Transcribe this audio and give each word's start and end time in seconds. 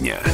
дня. 0.00 0.29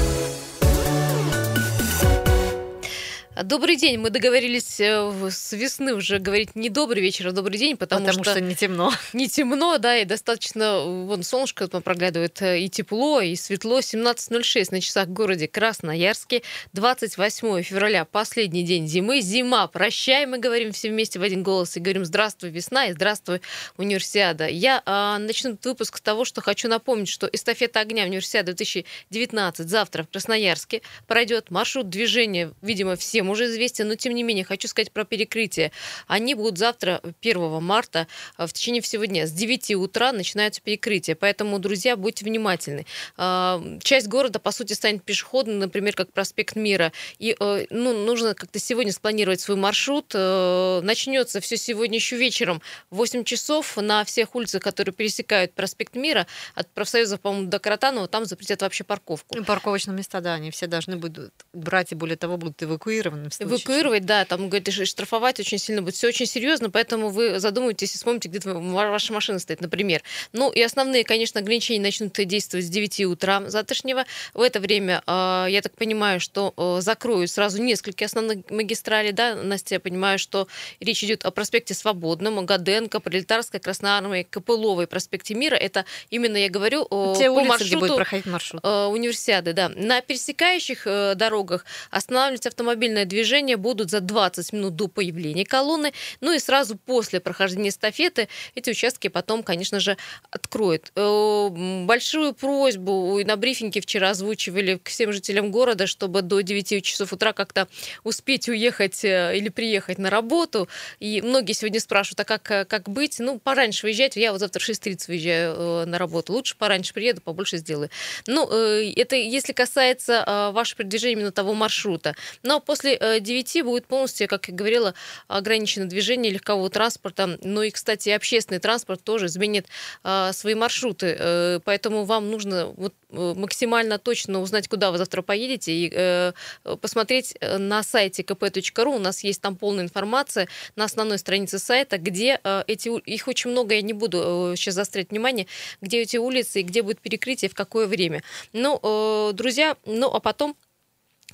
Добрый 3.46 3.76
день. 3.76 3.98
Мы 3.98 4.10
договорились 4.10 4.80
э, 4.80 5.30
с 5.30 5.52
весны 5.52 5.94
уже 5.94 6.18
говорить 6.18 6.56
не 6.56 6.68
добрый 6.68 7.00
вечер, 7.00 7.28
а 7.28 7.30
добрый 7.30 7.58
день, 7.58 7.76
потому, 7.76 8.04
потому 8.04 8.24
что, 8.24 8.32
что 8.32 8.40
не 8.40 8.56
темно. 8.56 8.92
Не 9.12 9.28
темно, 9.28 9.78
да, 9.78 9.98
и 9.98 10.04
достаточно, 10.04 10.80
вон 10.80 11.22
солнышко 11.22 11.68
проглядывает, 11.68 12.42
э, 12.42 12.62
и 12.62 12.68
тепло, 12.68 13.20
и 13.20 13.36
светло. 13.36 13.78
17.06 13.78 14.66
на 14.72 14.80
часах 14.80 15.06
в 15.06 15.12
городе 15.12 15.46
Красноярске. 15.46 16.42
28 16.72 17.62
февраля, 17.62 18.04
последний 18.04 18.64
день 18.64 18.88
зимы. 18.88 19.20
Зима, 19.20 19.68
прощай, 19.68 20.26
мы 20.26 20.38
говорим 20.38 20.72
все 20.72 20.90
вместе 20.90 21.20
в 21.20 21.22
один 21.22 21.44
голос 21.44 21.76
и 21.76 21.80
говорим 21.80 22.04
здравствуй, 22.04 22.50
весна, 22.50 22.86
и 22.86 22.94
здравствуй, 22.94 23.42
универсиада. 23.76 24.48
Я 24.48 24.82
а, 24.86 25.18
начну 25.18 25.52
этот 25.52 25.66
выпуск 25.66 25.98
с 25.98 26.00
того, 26.00 26.24
что 26.24 26.40
хочу 26.40 26.66
напомнить, 26.66 27.08
что 27.08 27.28
эстафета 27.32 27.78
огня 27.78 28.06
универсиада 28.06 28.54
2019 28.54 29.68
завтра 29.68 30.02
в 30.02 30.08
Красноярске 30.08 30.82
пройдет 31.06 31.52
маршрут 31.52 31.88
движения, 31.88 32.52
видимо, 32.60 32.96
всем 32.96 33.26
всем 33.26 33.35
уже 33.36 33.46
известен, 33.46 33.88
но 33.88 33.94
тем 33.94 34.14
не 34.14 34.22
менее 34.22 34.44
хочу 34.44 34.68
сказать 34.68 34.90
про 34.90 35.04
перекрытие. 35.04 35.70
Они 36.06 36.34
будут 36.34 36.58
завтра, 36.58 37.00
1 37.20 37.60
марта, 37.62 38.08
э, 38.38 38.46
в 38.46 38.52
течение 38.52 38.82
всего 38.82 39.04
дня. 39.04 39.26
С 39.26 39.32
9 39.32 39.74
утра 39.76 40.12
начинаются 40.12 40.60
перекрытия, 40.60 41.14
поэтому, 41.14 41.58
друзья, 41.58 41.96
будьте 41.96 42.24
внимательны. 42.24 42.86
А, 43.16 43.62
часть 43.82 44.08
города, 44.08 44.38
по 44.38 44.50
сути, 44.50 44.72
станет 44.72 45.04
пешеходной, 45.04 45.54
например, 45.54 45.94
как 45.94 46.12
проспект 46.12 46.56
Мира. 46.56 46.92
И 47.18 47.36
э, 47.38 47.66
ну, 47.70 48.04
нужно 48.04 48.34
как-то 48.34 48.58
сегодня 48.58 48.92
спланировать 48.92 49.40
свой 49.40 49.56
маршрут. 49.56 50.12
Э, 50.14 50.80
начнется 50.82 51.40
все 51.40 51.56
сегодня 51.56 51.96
еще 51.96 52.16
вечером 52.16 52.62
в 52.90 52.96
8 52.96 53.24
часов 53.24 53.76
на 53.76 54.04
всех 54.04 54.34
улицах, 54.34 54.62
которые 54.62 54.94
пересекают 54.94 55.52
проспект 55.52 55.94
Мира, 55.94 56.26
от 56.54 56.68
профсоюза, 56.72 57.18
по-моему, 57.18 57.48
до 57.48 57.58
Каратанова, 57.58 58.08
там 58.08 58.24
запретят 58.24 58.62
вообще 58.62 58.84
парковку. 58.84 59.42
Парковочные 59.44 59.96
места, 59.96 60.20
да, 60.20 60.34
они 60.34 60.50
все 60.50 60.66
должны 60.66 60.96
будут 60.96 61.32
брать, 61.52 61.92
и 61.92 61.94
более 61.94 62.16
того, 62.16 62.36
будут 62.36 62.62
эвакуированы 62.62 63.25
эвакуированным 63.26 63.30
случае. 63.32 63.56
Эвакуировать, 63.56 64.06
да, 64.06 64.24
там, 64.24 64.48
говорит, 64.48 64.72
штрафовать 64.86 65.40
очень 65.40 65.58
сильно 65.58 65.82
будет. 65.82 65.94
Все 65.94 66.08
очень 66.08 66.26
серьезно, 66.26 66.70
поэтому 66.70 67.10
вы 67.10 67.38
задумайтесь 67.40 67.94
и 67.94 67.98
вспомните, 67.98 68.28
где 68.28 68.40
ваша 68.50 69.12
машина 69.12 69.38
стоит, 69.38 69.60
например. 69.60 70.02
Ну 70.32 70.50
и 70.50 70.60
основные, 70.62 71.04
конечно, 71.04 71.40
ограничения 71.40 71.80
начнут 71.80 72.12
действовать 72.12 72.66
с 72.66 72.68
9 72.68 73.00
утра 73.06 73.42
завтрашнего. 73.48 74.04
В 74.34 74.40
это 74.40 74.60
время, 74.60 75.02
а, 75.06 75.46
я 75.46 75.62
так 75.62 75.76
понимаю, 75.76 76.20
что 76.20 76.52
а, 76.56 76.80
закроют 76.80 77.30
сразу 77.30 77.62
несколько 77.62 78.04
основных 78.04 78.50
магистралей, 78.50 79.12
да, 79.12 79.34
Настя, 79.34 79.76
я 79.76 79.80
понимаю, 79.80 80.18
что 80.18 80.48
речь 80.80 81.02
идет 81.04 81.24
о 81.24 81.30
проспекте 81.30 81.74
Свободном, 81.74 82.44
Гаденко, 82.44 83.00
Пролетарской, 83.00 83.60
Красноармии, 83.60 84.22
Копыловой, 84.28 84.86
проспекте 84.86 85.34
Мира. 85.34 85.54
Это 85.54 85.84
именно, 86.10 86.36
я 86.36 86.50
говорю, 86.50 86.84
Те 86.84 87.28
по 87.28 87.34
улицы, 87.34 87.48
маршруту 87.48 87.66
где 87.66 87.76
будет 87.76 87.96
проходить 87.96 88.26
маршрут. 88.26 88.60
А, 88.64 88.88
универсиады, 88.88 89.52
да. 89.52 89.68
На 89.68 90.00
пересекающих 90.00 90.86
э, 90.86 91.14
дорогах 91.14 91.64
останавливается 91.90 92.48
автомобильная 92.48 93.04
движения 93.16 93.56
будут 93.56 93.90
за 93.90 94.00
20 94.00 94.52
минут 94.52 94.76
до 94.76 94.88
появления 94.88 95.46
колонны. 95.46 95.92
Ну 96.20 96.32
и 96.32 96.38
сразу 96.38 96.76
после 96.76 97.18
прохождения 97.18 97.70
эстафеты 97.70 98.28
эти 98.54 98.70
участки 98.70 99.08
потом, 99.08 99.42
конечно 99.42 99.80
же, 99.80 99.96
откроют. 100.30 100.92
Э, 100.96 101.48
большую 101.86 102.34
просьбу 102.34 103.18
на 103.24 103.36
брифинге 103.36 103.80
вчера 103.80 104.10
озвучивали 104.10 104.76
к 104.76 104.88
всем 104.88 105.12
жителям 105.12 105.50
города, 105.50 105.86
чтобы 105.86 106.20
до 106.20 106.40
9 106.40 106.84
часов 106.84 107.12
утра 107.14 107.32
как-то 107.32 107.68
успеть 108.04 108.50
уехать 108.50 109.02
э, 109.04 109.36
или 109.38 109.48
приехать 109.48 109.96
на 109.96 110.10
работу. 110.10 110.68
И 111.00 111.22
многие 111.22 111.54
сегодня 111.54 111.80
спрашивают, 111.80 112.20
а 112.20 112.24
как, 112.24 112.50
э, 112.50 112.64
как 112.66 112.88
быть? 112.90 113.18
Ну, 113.18 113.38
пораньше 113.38 113.86
выезжать. 113.86 114.16
Я 114.16 114.32
вот 114.32 114.40
завтра 114.40 114.60
в 114.60 114.68
6.30 114.68 115.08
выезжаю 115.08 115.86
на 115.86 115.96
работу. 115.96 116.34
Лучше 116.34 116.54
пораньше 116.56 116.92
приеду, 116.92 117.22
побольше 117.22 117.56
сделаю. 117.56 117.88
Ну, 118.26 118.46
это 118.46 119.16
если 119.16 119.54
касается 119.54 120.50
вашего 120.52 120.78
передвижения 120.78 121.14
именно 121.14 121.32
того 121.32 121.54
маршрута. 121.54 122.14
Но 122.42 122.60
после 122.60 122.98
9 123.20 123.64
будет 123.64 123.86
полностью, 123.86 124.28
как 124.28 124.48
я 124.48 124.54
говорила, 124.54 124.94
ограничено 125.28 125.86
движение 125.86 126.32
легкового 126.32 126.70
транспорта. 126.70 127.38
Ну 127.42 127.62
и, 127.62 127.70
кстати, 127.70 128.10
общественный 128.10 128.60
транспорт 128.60 129.02
тоже 129.02 129.26
изменит 129.26 129.66
а, 130.02 130.32
свои 130.32 130.54
маршруты. 130.54 131.16
Э, 131.18 131.60
поэтому 131.64 132.04
вам 132.04 132.30
нужно 132.30 132.66
вот 132.76 132.94
э, 133.10 133.34
максимально 133.36 133.98
точно 133.98 134.40
узнать, 134.40 134.68
куда 134.68 134.90
вы 134.90 134.98
завтра 134.98 135.22
поедете, 135.22 135.72
и 135.72 135.92
э, 135.92 136.32
посмотреть 136.80 137.36
на 137.40 137.82
сайте 137.82 138.22
kp.ru. 138.22 138.96
У 138.96 138.98
нас 138.98 139.24
есть 139.24 139.40
там 139.40 139.56
полная 139.56 139.84
информация 139.84 140.48
на 140.76 140.84
основной 140.84 141.18
странице 141.18 141.58
сайта, 141.58 141.98
где 141.98 142.40
эти 142.66 142.88
их 142.88 143.28
очень 143.28 143.50
много, 143.50 143.74
я 143.74 143.82
не 143.82 143.92
буду 143.92 144.54
сейчас 144.56 144.74
заострять 144.74 145.10
внимание, 145.10 145.46
где 145.80 146.02
эти 146.02 146.16
улицы 146.16 146.60
и 146.60 146.62
где 146.62 146.82
будет 146.82 147.00
перекрытие, 147.00 147.50
в 147.50 147.54
какое 147.54 147.86
время. 147.86 148.22
Ну, 148.52 149.32
друзья, 149.32 149.76
ну 149.86 150.08
а 150.12 150.20
потом 150.20 150.56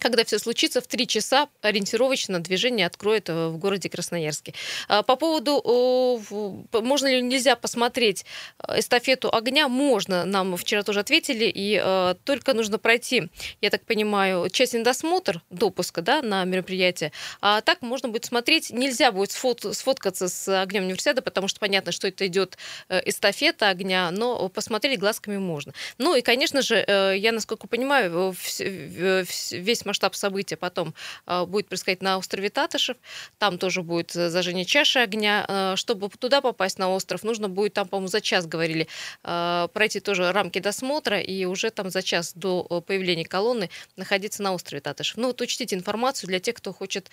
когда 0.02 0.24
все 0.24 0.38
случится, 0.40 0.80
в 0.80 0.86
3 0.88 1.06
часа 1.06 1.48
ориентировочно 1.60 2.40
движение 2.40 2.86
откроет 2.86 3.28
э, 3.28 3.48
в 3.48 3.56
городе 3.56 3.88
Красноярске. 3.88 4.52
А, 4.88 5.02
по 5.02 5.14
поводу, 5.14 5.62
можно 6.72 7.06
ли 7.06 7.22
нельзя 7.22 7.54
посмотреть 7.54 8.24
э, 8.66 8.80
эстафету 8.80 9.32
огня, 9.32 9.68
можно. 9.68 10.24
Нам 10.24 10.56
вчера 10.56 10.82
тоже 10.82 11.00
ответили, 11.00 11.44
и 11.44 11.80
э, 11.82 12.14
только 12.24 12.52
нужно 12.52 12.78
пройти, 12.78 13.28
я 13.60 13.70
так 13.70 13.84
понимаю, 13.84 14.50
честный 14.50 14.82
досмотр 14.82 15.40
допуска 15.50 16.02
да, 16.02 16.20
на 16.20 16.42
мероприятие. 16.44 17.12
А 17.40 17.60
так 17.60 17.80
можно 17.82 18.08
будет 18.08 18.24
смотреть, 18.24 18.70
нельзя 18.70 19.12
будет 19.12 19.30
сфот, 19.30 19.64
сфоткаться 19.72 20.28
с 20.28 20.62
огнем 20.62 20.82
университета, 20.82 21.22
потому 21.22 21.46
что 21.46 21.60
понятно, 21.60 21.92
что 21.92 22.08
это 22.08 22.26
идет 22.26 22.58
эстафета 22.90 23.68
огня, 23.68 24.10
но 24.10 24.48
посмотреть 24.48 24.98
глазками 24.98 25.38
можно. 25.38 25.72
Ну 25.98 26.16
и, 26.16 26.22
конечно 26.22 26.60
же, 26.60 26.84
я, 27.16 27.30
насколько 27.30 27.68
понимаю, 27.68 28.34
весь 28.58 29.84
масштаб 29.92 30.14
события 30.14 30.56
потом 30.56 30.94
а, 31.26 31.44
будет 31.46 31.68
происходить 31.68 32.02
на 32.02 32.18
острове 32.18 32.48
Татышев. 32.50 32.96
Там 33.38 33.58
тоже 33.58 33.82
будет 33.82 34.12
зажжение 34.12 34.64
чаши 34.64 34.98
огня. 34.98 35.44
А, 35.48 35.76
чтобы 35.76 36.08
туда 36.08 36.40
попасть 36.40 36.78
на 36.78 36.88
остров, 36.88 37.22
нужно 37.22 37.48
будет 37.48 37.74
там, 37.74 37.86
по-моему, 37.86 38.08
за 38.08 38.20
час, 38.20 38.46
говорили, 38.46 38.88
пройти 39.22 40.00
тоже 40.00 40.32
рамки 40.32 40.58
досмотра 40.58 41.20
и 41.20 41.44
уже 41.44 41.70
там 41.70 41.90
за 41.90 42.02
час 42.02 42.32
до 42.34 42.62
появления 42.86 43.24
колонны 43.24 43.70
находиться 43.96 44.42
на 44.42 44.52
острове 44.52 44.80
Татышев. 44.80 45.16
Ну, 45.16 45.28
вот 45.28 45.40
учтите 45.40 45.76
информацию 45.76 46.28
для 46.28 46.40
тех, 46.40 46.56
кто 46.56 46.72
хочет 46.72 47.10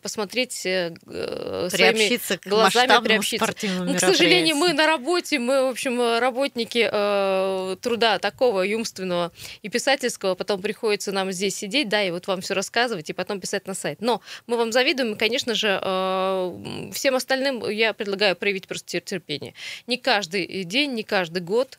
посмотреть 0.00 0.64
э, 0.66 0.94
приобщиться 1.04 2.38
своими 2.38 2.48
глазами, 2.48 3.04
приобщиться. 3.04 3.54
Ну, 3.62 3.94
к 3.94 4.00
сожалению, 4.00 4.56
мы 4.56 4.72
на 4.72 4.86
работе, 4.86 5.38
мы, 5.38 5.66
в 5.66 5.70
общем, 5.70 6.18
работники 6.18 6.88
э, 6.90 7.76
труда 7.80 8.18
такого 8.18 8.62
и 8.62 8.74
умственного 8.74 9.32
и 9.62 9.68
писательского, 9.68 10.34
потом 10.34 10.62
приходится 10.62 11.12
нам 11.12 11.32
здесь 11.32 11.56
сидеть, 11.56 11.88
да, 11.88 12.02
и 12.02 12.10
вот 12.12 12.26
вам 12.26 12.40
все 12.40 12.54
рассказывать 12.54 13.10
и 13.10 13.12
потом 13.12 13.40
писать 13.40 13.66
на 13.66 13.74
сайт. 13.74 14.00
Но 14.00 14.20
мы 14.46 14.56
вам 14.56 14.72
завидуем, 14.72 15.14
и, 15.14 15.18
конечно 15.18 15.54
же, 15.54 15.80
э, 15.82 16.90
всем 16.92 17.14
остальным 17.14 17.68
я 17.68 17.92
предлагаю 17.92 18.36
проявить 18.36 18.68
просто 18.68 19.00
терпение. 19.00 19.54
Не 19.86 19.96
каждый 19.96 20.64
день, 20.64 20.92
не 20.92 21.02
каждый 21.02 21.42
год 21.42 21.78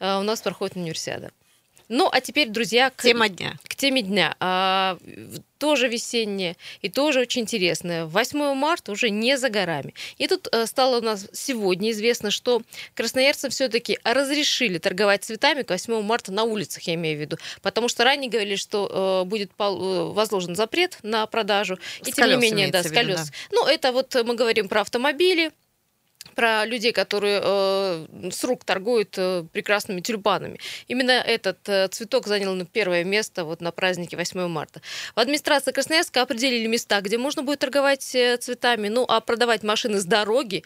э, 0.00 0.18
у 0.18 0.22
нас 0.22 0.40
проходит 0.42 0.76
универсиада. 0.76 1.30
Ну, 1.88 2.08
а 2.10 2.20
теперь, 2.20 2.48
друзья, 2.48 2.90
к, 2.90 3.02
Тема 3.02 3.28
дня. 3.28 3.56
к 3.64 3.74
теме 3.74 4.02
дня. 4.02 4.36
А, 4.40 4.98
тоже 5.58 5.88
весенняя 5.88 6.56
и 6.82 6.88
тоже 6.88 7.20
очень 7.20 7.42
интересная. 7.42 8.04
8 8.04 8.54
марта 8.54 8.92
уже 8.92 9.10
не 9.10 9.38
за 9.38 9.48
горами. 9.48 9.94
И 10.18 10.28
тут 10.28 10.48
а, 10.52 10.66
стало 10.66 10.98
у 10.98 11.00
нас 11.00 11.26
сегодня 11.32 11.90
известно, 11.90 12.30
что 12.30 12.62
красноярцам 12.94 13.50
все-таки 13.50 13.98
разрешили 14.04 14.78
торговать 14.78 15.24
цветами 15.24 15.62
к 15.62 15.70
8 15.70 16.02
марта 16.02 16.30
на 16.30 16.44
улицах, 16.44 16.82
я 16.84 16.94
имею 16.94 17.16
в 17.16 17.20
виду. 17.20 17.38
Потому 17.62 17.88
что 17.88 18.04
ранее 18.04 18.30
говорили, 18.30 18.56
что 18.56 18.88
а, 18.90 19.24
будет 19.24 19.52
пол, 19.54 20.12
возложен 20.12 20.54
запрет 20.54 20.98
на 21.02 21.26
продажу. 21.26 21.78
С 22.02 22.08
и 22.08 22.12
тем 22.12 22.28
не 22.28 22.36
менее, 22.36 22.68
да, 22.68 22.82
с 22.82 22.90
колес. 22.90 23.20
Виду, 23.20 23.30
да. 23.30 23.56
Ну, 23.56 23.66
это 23.66 23.92
вот 23.92 24.14
мы 24.24 24.34
говорим 24.34 24.68
про 24.68 24.82
автомобили, 24.82 25.52
про 26.34 26.64
людей, 26.64 26.92
которые 26.92 27.40
э, 27.42 28.06
с 28.30 28.44
рук 28.44 28.64
торгуют 28.64 29.14
э, 29.18 29.44
прекрасными 29.52 30.00
тюльпанами. 30.00 30.60
Именно 30.86 31.12
этот 31.12 31.68
э, 31.68 31.88
цветок 31.88 32.26
занял 32.26 32.54
на 32.54 32.64
первое 32.64 33.04
место 33.04 33.44
вот 33.44 33.60
на 33.60 33.72
празднике 33.72 34.16
8 34.16 34.46
марта. 34.46 34.80
В 35.16 35.20
администрации 35.20 35.72
Красноярска 35.72 36.22
определили 36.22 36.66
места, 36.66 37.00
где 37.00 37.18
можно 37.18 37.42
будет 37.42 37.58
торговать 37.58 38.14
э, 38.14 38.36
цветами, 38.36 38.88
ну 38.88 39.04
а 39.08 39.20
продавать 39.20 39.62
машины 39.62 39.98
с 39.98 40.04
дороги 40.04 40.62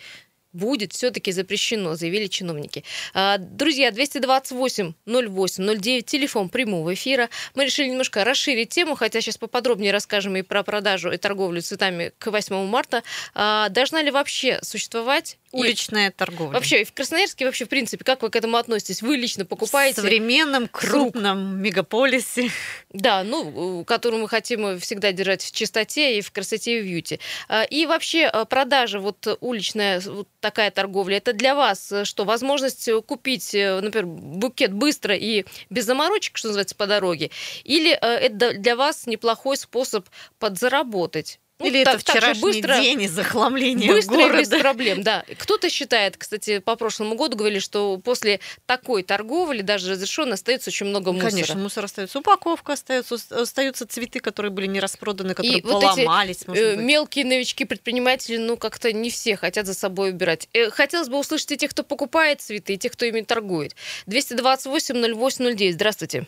будет 0.53 0.93
все-таки 0.93 1.33
запрещено, 1.33 1.95
заявили 1.95 2.27
чиновники. 2.27 2.85
А, 3.15 3.39
друзья, 3.39 3.91
228 3.91 4.93
08 5.07 5.79
09, 5.81 6.07
телефон 6.07 6.49
прямого 6.49 6.95
эфира. 6.95 7.29
Мы 7.55 7.65
решили 7.65 7.89
немножко 7.89 8.25
расширить 8.25 8.69
тему, 8.69 8.95
хотя 8.95 9.21
сейчас 9.21 9.39
поподробнее 9.39 9.93
расскажем 9.93 10.37
и 10.37 10.43
про 10.43 10.63
продажу 10.63 11.11
и 11.11 11.17
торговлю 11.17 11.63
цветами 11.63 12.13
к 12.19 12.31
8 12.31 12.67
марта. 12.67 13.03
А, 13.35 13.69
должна 13.71 14.03
ли 14.03 14.11
вообще 14.11 14.59
существовать 14.63 15.39
уличная 15.53 16.11
торговля. 16.11 16.55
Вообще, 16.55 16.85
в 16.85 16.93
Красноярске 16.93 17.45
вообще, 17.45 17.67
в 17.67 17.69
принципе, 17.69 18.05
как 18.05 18.23
вы 18.23 18.31
к 18.31 18.37
этому 18.37 18.57
относитесь? 18.57 19.03
Вы 19.03 19.17
лично 19.17 19.45
покупаете? 19.45 20.01
В 20.01 20.05
современном, 20.05 20.69
крупном 20.69 21.61
мегаполисе. 21.61 22.51
Да, 22.93 23.23
ну, 23.23 23.85
который 23.85 24.21
мы 24.21 24.29
хотим 24.29 24.79
всегда 24.81 25.13
держать 25.13 25.43
в 25.43 25.53
чистоте 25.53 26.19
и 26.19 26.21
в 26.21 26.33
красоте 26.33 26.79
и 26.79 26.83
в 26.83 26.85
уюте. 26.85 27.21
А, 27.49 27.63
и 27.63 27.87
вообще 27.87 28.25
а, 28.25 28.45
продажа, 28.45 28.99
вот 28.99 29.39
уличная 29.41 30.01
вот 30.01 30.29
такая 30.41 30.71
торговля, 30.71 31.19
это 31.19 31.33
для 31.33 31.55
вас 31.55 31.93
э, 31.93 32.05
что, 32.05 32.25
возможность 32.25 32.89
купить, 33.07 33.55
э, 33.55 33.81
например, 33.81 34.07
букет 34.07 34.73
быстро 34.73 35.15
и 35.15 35.45
без 35.71 35.85
заморочек, 35.85 36.37
что 36.37 36.49
называется, 36.49 36.75
по 36.75 36.87
дороге? 36.87 37.31
Или 37.65 37.93
э, 37.93 37.97
это 37.97 38.55
для 38.55 38.77
вас 38.77 39.07
неплохой 39.07 39.57
способ 39.57 40.09
подзаработать? 40.39 41.39
Ну, 41.63 41.69
Или 41.69 41.85
так, 41.85 42.01
это 42.01 42.13
вчерашний 42.13 42.43
быстро, 42.43 42.81
день 42.81 43.03
из 43.03 43.13
захламления 43.13 43.93
Быстро 43.93 44.17
города. 44.17 44.39
и 44.39 44.41
без 44.41 44.49
проблем, 44.49 45.03
да. 45.03 45.25
Кто-то 45.39 45.71
считает, 45.71 46.17
кстати, 46.17 46.59
по 46.59 46.75
прошлому 46.75 47.15
году 47.15 47.37
говорили, 47.37 47.61
что 47.61 47.99
после 47.99 48.41
такой 48.67 49.05
торговли, 49.05 49.63
даже 49.63 49.93
разрешенной, 49.93 50.35
остается 50.35 50.71
очень 50.71 50.87
много 50.87 51.13
мусора. 51.13 51.31
Конечно, 51.31 51.55
мусор 51.57 51.85
остается. 51.85 52.19
Упаковка 52.19 52.73
остается, 52.73 53.17
остаются 53.31 53.87
цветы, 53.87 54.19
которые 54.19 54.51
были 54.51 54.67
не 54.67 54.81
распроданы, 54.81 55.35
которые 55.35 55.59
и 55.59 55.63
поломались. 55.63 56.43
Вот 56.47 56.57
эти, 56.57 56.65
э, 56.65 56.77
мелкие 56.77 57.25
новички-предприниматели, 57.25 58.39
ну, 58.39 58.57
как-то 58.57 58.93
не 58.93 59.11
все 59.11 59.37
хотят 59.37 59.67
за 59.67 59.75
собой 59.75 60.11
убирать. 60.11 60.49
Э, 60.53 60.71
хотелось 60.71 61.09
бы 61.09 61.19
услышать 61.19 61.53
и 61.53 61.57
тех, 61.57 61.71
кто 61.71 61.85
покупает 61.85 62.41
цветы, 62.41 62.75
и 62.75 62.79
тех, 62.79 62.93
кто 62.93 63.05
ими 63.05 63.21
торгует. 63.21 63.77
228-08-09. 64.07 65.73
Здравствуйте. 65.73 66.27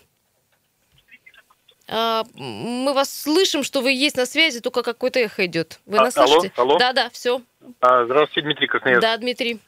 А, 1.89 2.25
мы 2.35 2.95
вас 2.95 3.23
слышим, 3.23 3.63
что 3.63 3.81
вы 3.81 3.93
есть 3.93 4.17
на 4.17 4.27
связи, 4.27 4.61
только 4.61 4.83
какой-то 4.83 5.19
эхо 5.21 5.47
идет. 5.47 5.81
Вы 5.87 5.99
а, 5.99 6.05
нас 6.05 6.17
алло, 6.17 6.27
слышите? 6.27 6.53
Алло. 6.57 6.79
Да, 6.79 6.93
да, 6.93 7.11
все. 7.11 7.43
А, 7.81 8.05
здравствуйте, 8.05 8.43
Дмитрий 8.43 8.67
Красноярск. 8.67 9.03
Да, 9.03 9.17
Дмитрий. 9.17 9.61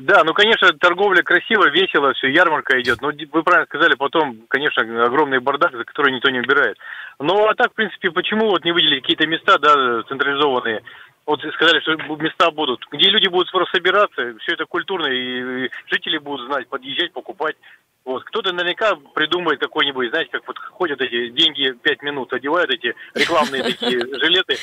Да, 0.00 0.24
ну, 0.24 0.32
конечно, 0.32 0.72
торговля 0.78 1.22
красиво, 1.22 1.68
весело, 1.68 2.14
все, 2.14 2.28
ярмарка 2.28 2.80
идет. 2.80 3.02
Но 3.02 3.08
вы 3.08 3.42
правильно 3.42 3.66
сказали, 3.66 3.94
потом, 3.94 4.38
конечно, 4.48 4.82
огромный 5.04 5.40
бардак, 5.40 5.72
за 5.72 5.84
который 5.84 6.12
никто 6.12 6.30
не 6.30 6.40
убирает. 6.40 6.78
Ну, 7.18 7.46
а 7.46 7.54
так, 7.54 7.72
в 7.72 7.74
принципе, 7.74 8.10
почему 8.10 8.48
вот 8.48 8.64
не 8.64 8.72
выделили 8.72 9.00
какие-то 9.00 9.26
места, 9.26 9.58
да, 9.58 10.02
централизованные? 10.04 10.82
Вот 11.26 11.40
сказали, 11.54 11.80
что 11.80 11.96
места 12.16 12.50
будут, 12.50 12.84
где 12.90 13.08
люди 13.08 13.28
будут 13.28 13.48
собираться, 13.70 14.34
все 14.40 14.52
это 14.52 14.66
культурно, 14.66 15.06
и 15.06 15.70
жители 15.86 16.18
будут 16.18 16.46
знать, 16.46 16.68
подъезжать, 16.68 17.12
покупать. 17.12 17.56
Вот. 18.04 18.22
Кто-то 18.24 18.52
наверняка 18.52 18.96
придумает 19.14 19.60
какой-нибудь, 19.60 20.10
знаете, 20.10 20.30
как 20.30 20.46
вот 20.46 20.58
ходят 20.58 21.00
эти 21.00 21.30
деньги 21.30 21.72
пять 21.82 22.02
минут, 22.02 22.32
одевают 22.34 22.70
эти 22.70 22.94
рекламные 23.14 23.62
такие 23.72 23.98
жилеты. 23.98 24.56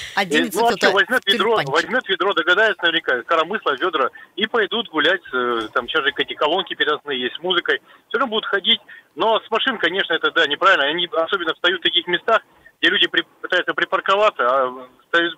Ну, 0.54 0.68
а 0.68 0.72
что, 0.78 0.92
возьмет 0.92 1.22
ведро, 1.26 1.60
возьмет 1.66 2.08
ведро, 2.08 2.34
догадается 2.34 2.84
наверняка, 2.84 3.24
коромысла, 3.24 3.76
ведра, 3.80 4.10
и 4.36 4.46
пойдут 4.46 4.90
гулять, 4.90 5.22
э, 5.34 5.70
там 5.74 5.88
сейчас 5.88 6.04
же 6.04 6.14
эти 6.16 6.34
колонки 6.36 6.76
переносные 6.76 7.20
есть 7.20 7.36
с 7.36 7.40
музыкой, 7.40 7.82
все 8.10 8.20
равно 8.20 8.30
будут 8.30 8.46
ходить. 8.46 8.80
Но 9.16 9.40
с 9.40 9.50
машин, 9.50 9.78
конечно, 9.80 10.14
это, 10.14 10.30
да, 10.32 10.46
неправильно. 10.46 10.86
Они 10.86 11.08
особенно 11.12 11.54
встают 11.56 11.80
в 11.80 11.84
таких 11.84 12.06
местах, 12.08 12.42
где 12.80 12.92
люди 12.92 13.08
при, 13.08 13.24
пытаются 13.42 13.74
припарковаться, 13.74 14.44
а 14.44 14.88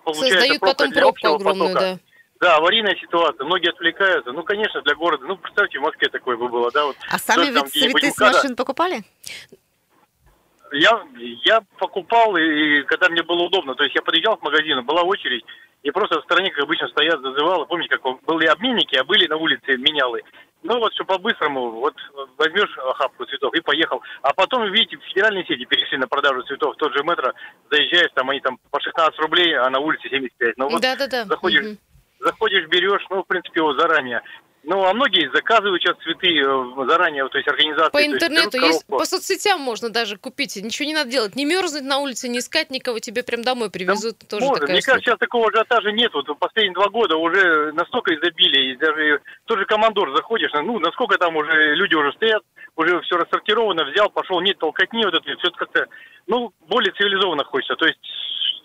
получается, 0.04 0.40
Создают 0.40 0.60
потом 0.60 0.92
пробку 0.92 1.26
огромную, 1.26 1.72
потока. 1.74 1.80
да. 1.80 2.13
Да, 2.40 2.56
аварийная 2.56 2.96
ситуация, 2.96 3.44
многие 3.44 3.70
отвлекаются. 3.70 4.32
Ну, 4.32 4.42
конечно, 4.42 4.82
для 4.82 4.94
города. 4.94 5.24
Ну, 5.26 5.36
представьте, 5.36 5.78
в 5.78 5.82
Москве 5.82 6.08
такое 6.08 6.36
бы 6.36 6.48
было, 6.48 6.70
да. 6.72 6.84
Вот, 6.86 6.96
а 7.10 7.18
сами 7.18 7.50
вы 7.50 7.66
цветы 7.68 8.10
с 8.10 8.18
машин 8.18 8.56
покупали? 8.56 9.02
Я, 10.72 11.02
я 11.44 11.60
покупал, 11.78 12.36
и, 12.36 12.42
и 12.42 12.82
когда 12.84 13.08
мне 13.08 13.22
было 13.22 13.44
удобно, 13.44 13.74
то 13.76 13.84
есть 13.84 13.94
я 13.94 14.02
подъезжал 14.02 14.36
к 14.36 14.42
магазину, 14.42 14.82
была 14.82 15.02
очередь, 15.02 15.44
и 15.84 15.90
просто 15.90 16.20
в 16.20 16.24
стороне, 16.24 16.50
как 16.50 16.64
обычно, 16.64 16.88
стоят, 16.88 17.20
зазывалы. 17.20 17.66
Помните, 17.66 17.96
как 17.96 18.02
были 18.24 18.46
обменники, 18.46 18.96
а 18.96 19.04
были 19.04 19.28
на 19.28 19.36
улице 19.36 19.76
менялы. 19.76 20.22
Ну 20.62 20.78
вот, 20.78 20.94
что 20.94 21.04
по-быстрому, 21.04 21.70
вот 21.72 21.94
возьмешь 22.38 22.76
охапку 22.78 23.26
цветов 23.26 23.54
и 23.54 23.60
поехал. 23.60 24.02
А 24.22 24.32
потом, 24.32 24.64
видите, 24.72 24.96
федеральные 25.08 25.44
сети 25.44 25.66
перешли 25.66 25.98
на 25.98 26.08
продажу 26.08 26.42
цветов. 26.44 26.74
Тот 26.76 26.92
же 26.96 27.04
метро, 27.04 27.32
заезжаешь, 27.70 28.10
там 28.14 28.30
они 28.30 28.40
там 28.40 28.58
по 28.70 28.80
16 28.80 29.18
рублей, 29.20 29.54
а 29.56 29.68
на 29.68 29.78
улице 29.78 30.08
75. 30.08 30.56
Ну 30.56 30.70
вот 30.70 30.80
Да-да-да. 30.80 31.26
заходишь, 31.26 31.66
угу 31.66 31.76
заходишь, 32.24 32.66
берешь, 32.68 33.04
ну, 33.10 33.22
в 33.22 33.26
принципе, 33.26 33.60
его 33.60 33.74
заранее. 33.74 34.22
Ну, 34.66 34.82
а 34.82 34.94
многие 34.94 35.30
заказывают 35.34 35.82
сейчас 35.82 35.96
цветы 35.98 36.40
э, 36.40 36.86
заранее, 36.88 37.28
то 37.28 37.36
есть 37.36 37.46
организации. 37.48 37.92
По 37.92 38.04
интернету, 38.04 38.56
есть, 38.56 38.66
есть, 38.66 38.86
по 38.86 39.04
соцсетям 39.04 39.60
можно 39.60 39.90
даже 39.90 40.16
купить. 40.16 40.56
Ничего 40.56 40.86
не 40.86 40.94
надо 40.94 41.10
делать. 41.10 41.36
Не 41.36 41.44
мерзнуть 41.44 41.84
на 41.84 41.98
улице, 41.98 42.28
не 42.28 42.38
искать 42.38 42.70
никого, 42.70 42.98
тебе 42.98 43.22
прям 43.22 43.42
домой 43.42 43.70
привезут. 43.70 44.16
Да, 44.20 44.26
тоже 44.26 44.46
можно. 44.46 44.66
Мне 44.66 44.80
кажется, 44.80 45.04
сейчас 45.04 45.18
такого 45.18 45.48
ажиотажа 45.48 45.92
нет. 45.92 46.14
Вот 46.14 46.26
последние 46.38 46.72
два 46.72 46.88
года 46.88 47.16
уже 47.16 47.72
настолько 47.72 48.14
изобилие. 48.14 48.72
И 48.72 48.76
даже 48.76 49.20
тоже 49.44 49.66
командор 49.66 50.16
заходишь, 50.16 50.50
ну, 50.54 50.78
насколько 50.78 51.18
там 51.18 51.36
уже 51.36 51.74
люди 51.74 51.94
уже 51.94 52.12
стоят, 52.12 52.42
уже 52.76 53.00
все 53.02 53.16
рассортировано, 53.16 53.84
взял, 53.84 54.08
пошел, 54.08 54.40
нет 54.40 54.58
толкотни, 54.58 55.04
вот 55.04 55.14
это 55.14 55.36
все 55.36 55.50
как-то, 55.50 55.86
ну, 56.26 56.52
более 56.68 56.92
цивилизованно 56.92 57.44
хочется. 57.44 57.76
То 57.76 57.86
есть 57.86 58.00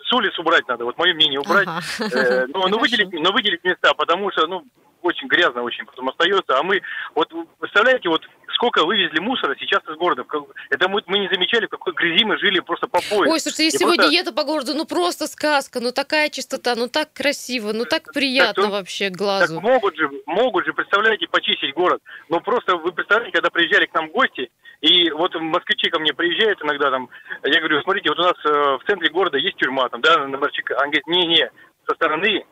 с 0.09 0.13
улиц 0.13 0.37
убрать 0.39 0.67
надо, 0.67 0.85
вот 0.85 0.97
мое 0.97 1.13
мнение 1.13 1.39
убрать. 1.39 1.67
Ага. 1.67 2.09
Э, 2.11 2.45
но, 2.47 2.67
но, 2.67 2.79
выделить, 2.79 3.11
но 3.13 3.31
выделить 3.31 3.63
места, 3.63 3.93
потому 3.93 4.31
что, 4.31 4.47
ну, 4.47 4.63
очень 5.01 5.27
грязно 5.27 5.63
очень 5.63 5.85
потом 5.85 6.09
остается. 6.09 6.57
А 6.57 6.63
мы, 6.63 6.81
вот, 7.15 7.31
представляете, 7.59 8.09
вот 8.09 8.21
сколько 8.53 8.85
вывезли 8.85 9.19
мусора 9.19 9.55
сейчас 9.57 9.81
из 9.89 9.95
города. 9.95 10.25
Это 10.69 10.89
мы, 10.89 11.01
мы 11.07 11.19
не 11.19 11.29
замечали, 11.29 11.65
в 11.65 11.69
какой 11.69 11.93
грязи 11.93 12.25
мы 12.25 12.37
жили 12.37 12.59
просто 12.59 12.87
по 12.87 12.99
пояс. 12.99 13.31
Ой, 13.31 13.39
слушайте, 13.39 13.65
я 13.65 13.71
сегодня 13.71 14.03
просто... 14.03 14.19
еду 14.19 14.33
по 14.33 14.43
городу, 14.43 14.73
ну 14.73 14.85
просто 14.85 15.27
сказка, 15.27 15.79
ну 15.79 15.91
такая 15.91 16.29
чистота, 16.29 16.75
ну 16.75 16.87
так 16.87 17.13
красиво, 17.13 17.71
ну 17.71 17.85
так 17.85 18.11
приятно 18.13 18.63
так, 18.63 18.71
вообще 18.71 19.09
глазу. 19.09 19.55
Так 19.55 19.63
могут 19.63 19.95
же, 19.95 20.09
могут 20.25 20.65
же, 20.65 20.73
представляете, 20.73 21.27
почистить 21.27 21.73
город. 21.73 22.01
Но 22.27 22.41
просто 22.41 22.75
вы 22.75 22.91
представляете, 22.91 23.33
когда 23.33 23.49
приезжали 23.49 23.85
к 23.85 23.93
нам 23.93 24.09
гости, 24.09 24.51
и 24.81 25.09
вот 25.11 25.35
москвичи 25.35 25.89
ко 25.89 25.99
мне 25.99 26.13
приезжают 26.13 26.61
иногда 26.61 26.89
там, 26.89 27.09
я 27.43 27.59
говорю, 27.59 27.81
смотрите, 27.81 28.09
вот 28.09 28.19
у 28.19 28.23
нас 28.23 28.35
э, 28.45 28.77
в 28.77 28.81
центре 28.87 29.09
города 29.09 29.37
есть 29.37 29.57
тюрьма, 29.57 29.89
там, 29.89 30.01
да, 30.01 30.25
на 30.25 30.37
Борчика. 30.37 30.73
Он 30.73 30.85
говорит, 30.89 31.07
не-не, 31.07 31.51
со 31.87 31.95
стороны 31.95 32.45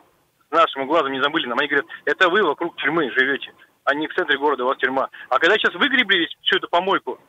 нашим 0.52 0.88
глазом 0.88 1.12
не 1.12 1.22
замыленным. 1.22 1.58
Они 1.60 1.68
говорят, 1.68 1.88
это 2.06 2.30
вы 2.30 2.44
вокруг 2.44 2.76
тюрьмы 2.78 3.12
живете, 3.12 3.54
а 3.84 3.94
не 3.96 4.08
в 4.08 4.14
центре 4.14 4.38
города 4.38 4.64
у 4.64 4.68
вас 4.68 4.78
тюрьма. 4.78 5.10
А 5.30 5.40
когда 5.40 5.56
сейчас 5.56 5.74
выгребли 5.76 6.28
всю 6.42 6.58
эту 6.58 6.68
помойку, 6.70 7.20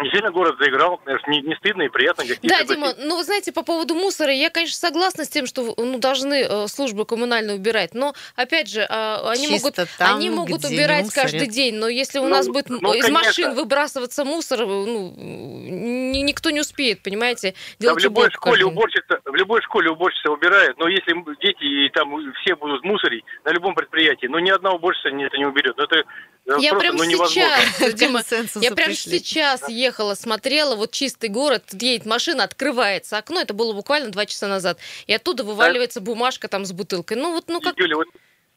Действительно, 0.00 0.32
город 0.32 0.56
заиграл, 0.58 1.00
не, 1.26 1.42
не 1.42 1.54
стыдно 1.56 1.82
и 1.82 1.88
приятно. 1.88 2.24
Да, 2.42 2.64
Дима, 2.64 2.94
ну, 2.98 3.16
вы 3.16 3.24
знаете, 3.24 3.52
по 3.52 3.62
поводу 3.62 3.94
мусора, 3.94 4.32
я, 4.32 4.48
конечно, 4.50 4.76
согласна 4.76 5.24
с 5.24 5.28
тем, 5.28 5.46
что 5.46 5.74
ну, 5.76 5.98
должны 5.98 6.42
э, 6.42 6.66
службы 6.68 7.04
коммунальные 7.04 7.56
убирать, 7.56 7.94
но, 7.94 8.14
опять 8.34 8.70
же, 8.70 8.80
э, 8.80 8.86
они 8.88 9.48
могут, 9.48 9.74
там, 9.98 10.16
они 10.16 10.30
могут 10.30 10.64
убирать 10.64 11.04
мусорят. 11.04 11.32
каждый 11.32 11.48
день, 11.48 11.74
но 11.74 11.88
если 11.88 12.18
у 12.18 12.24
ну, 12.24 12.30
нас 12.30 12.48
будет 12.48 12.70
ну, 12.70 12.92
из 12.94 13.04
конечно. 13.04 13.12
машин 13.12 13.54
выбрасываться 13.54 14.24
мусор, 14.24 14.60
ну, 14.66 15.12
никто 15.16 16.50
не 16.50 16.60
успеет, 16.60 17.02
понимаете, 17.02 17.54
делать 17.78 17.96
да, 17.96 18.00
в 18.00 18.04
любой 18.04 18.30
школе 18.30 18.64
уборщица, 18.64 19.20
В 19.24 19.34
любой 19.34 19.60
школе 19.62 19.90
уборщица 19.90 20.30
убирает, 20.30 20.78
но 20.78 20.88
если 20.88 21.14
дети 21.40 21.64
и 21.64 21.88
там 21.90 22.10
все 22.42 22.56
будут 22.56 22.84
мусорить 22.84 23.24
на 23.44 23.50
любом 23.50 23.74
предприятии, 23.74 24.26
ну, 24.26 24.38
ни 24.38 24.50
одна 24.50 24.72
уборщица 24.72 25.08
это 25.08 25.36
не 25.36 25.44
уберет. 25.44 25.76
Ну, 25.76 25.84
это 25.84 26.04
я 26.46 26.70
просто, 26.70 26.78
прям 26.78 26.96
ну, 26.96 27.04
сейчас, 27.04 27.94
Дима, 27.94 28.22
я 28.60 28.72
прям 28.72 28.92
сейчас 28.92 29.68
ехала, 29.68 30.14
смотрела, 30.14 30.76
вот 30.76 30.90
чистый 30.90 31.28
город, 31.28 31.64
едет 31.72 32.06
машина, 32.06 32.44
открывается 32.44 33.18
окно, 33.18 33.40
это 33.40 33.54
было 33.54 33.72
буквально 33.72 34.10
два 34.10 34.26
часа 34.26 34.48
назад, 34.48 34.78
и 35.06 35.14
оттуда 35.14 35.44
вываливается 35.44 36.00
бумажка 36.00 36.48
там 36.48 36.64
с 36.64 36.72
бутылкой. 36.72 37.16
Ну 37.16 37.32
вот, 37.32 37.44
ну 37.48 37.60
как... 37.60 37.78
Юля, 37.78 37.96
вот 37.96 38.08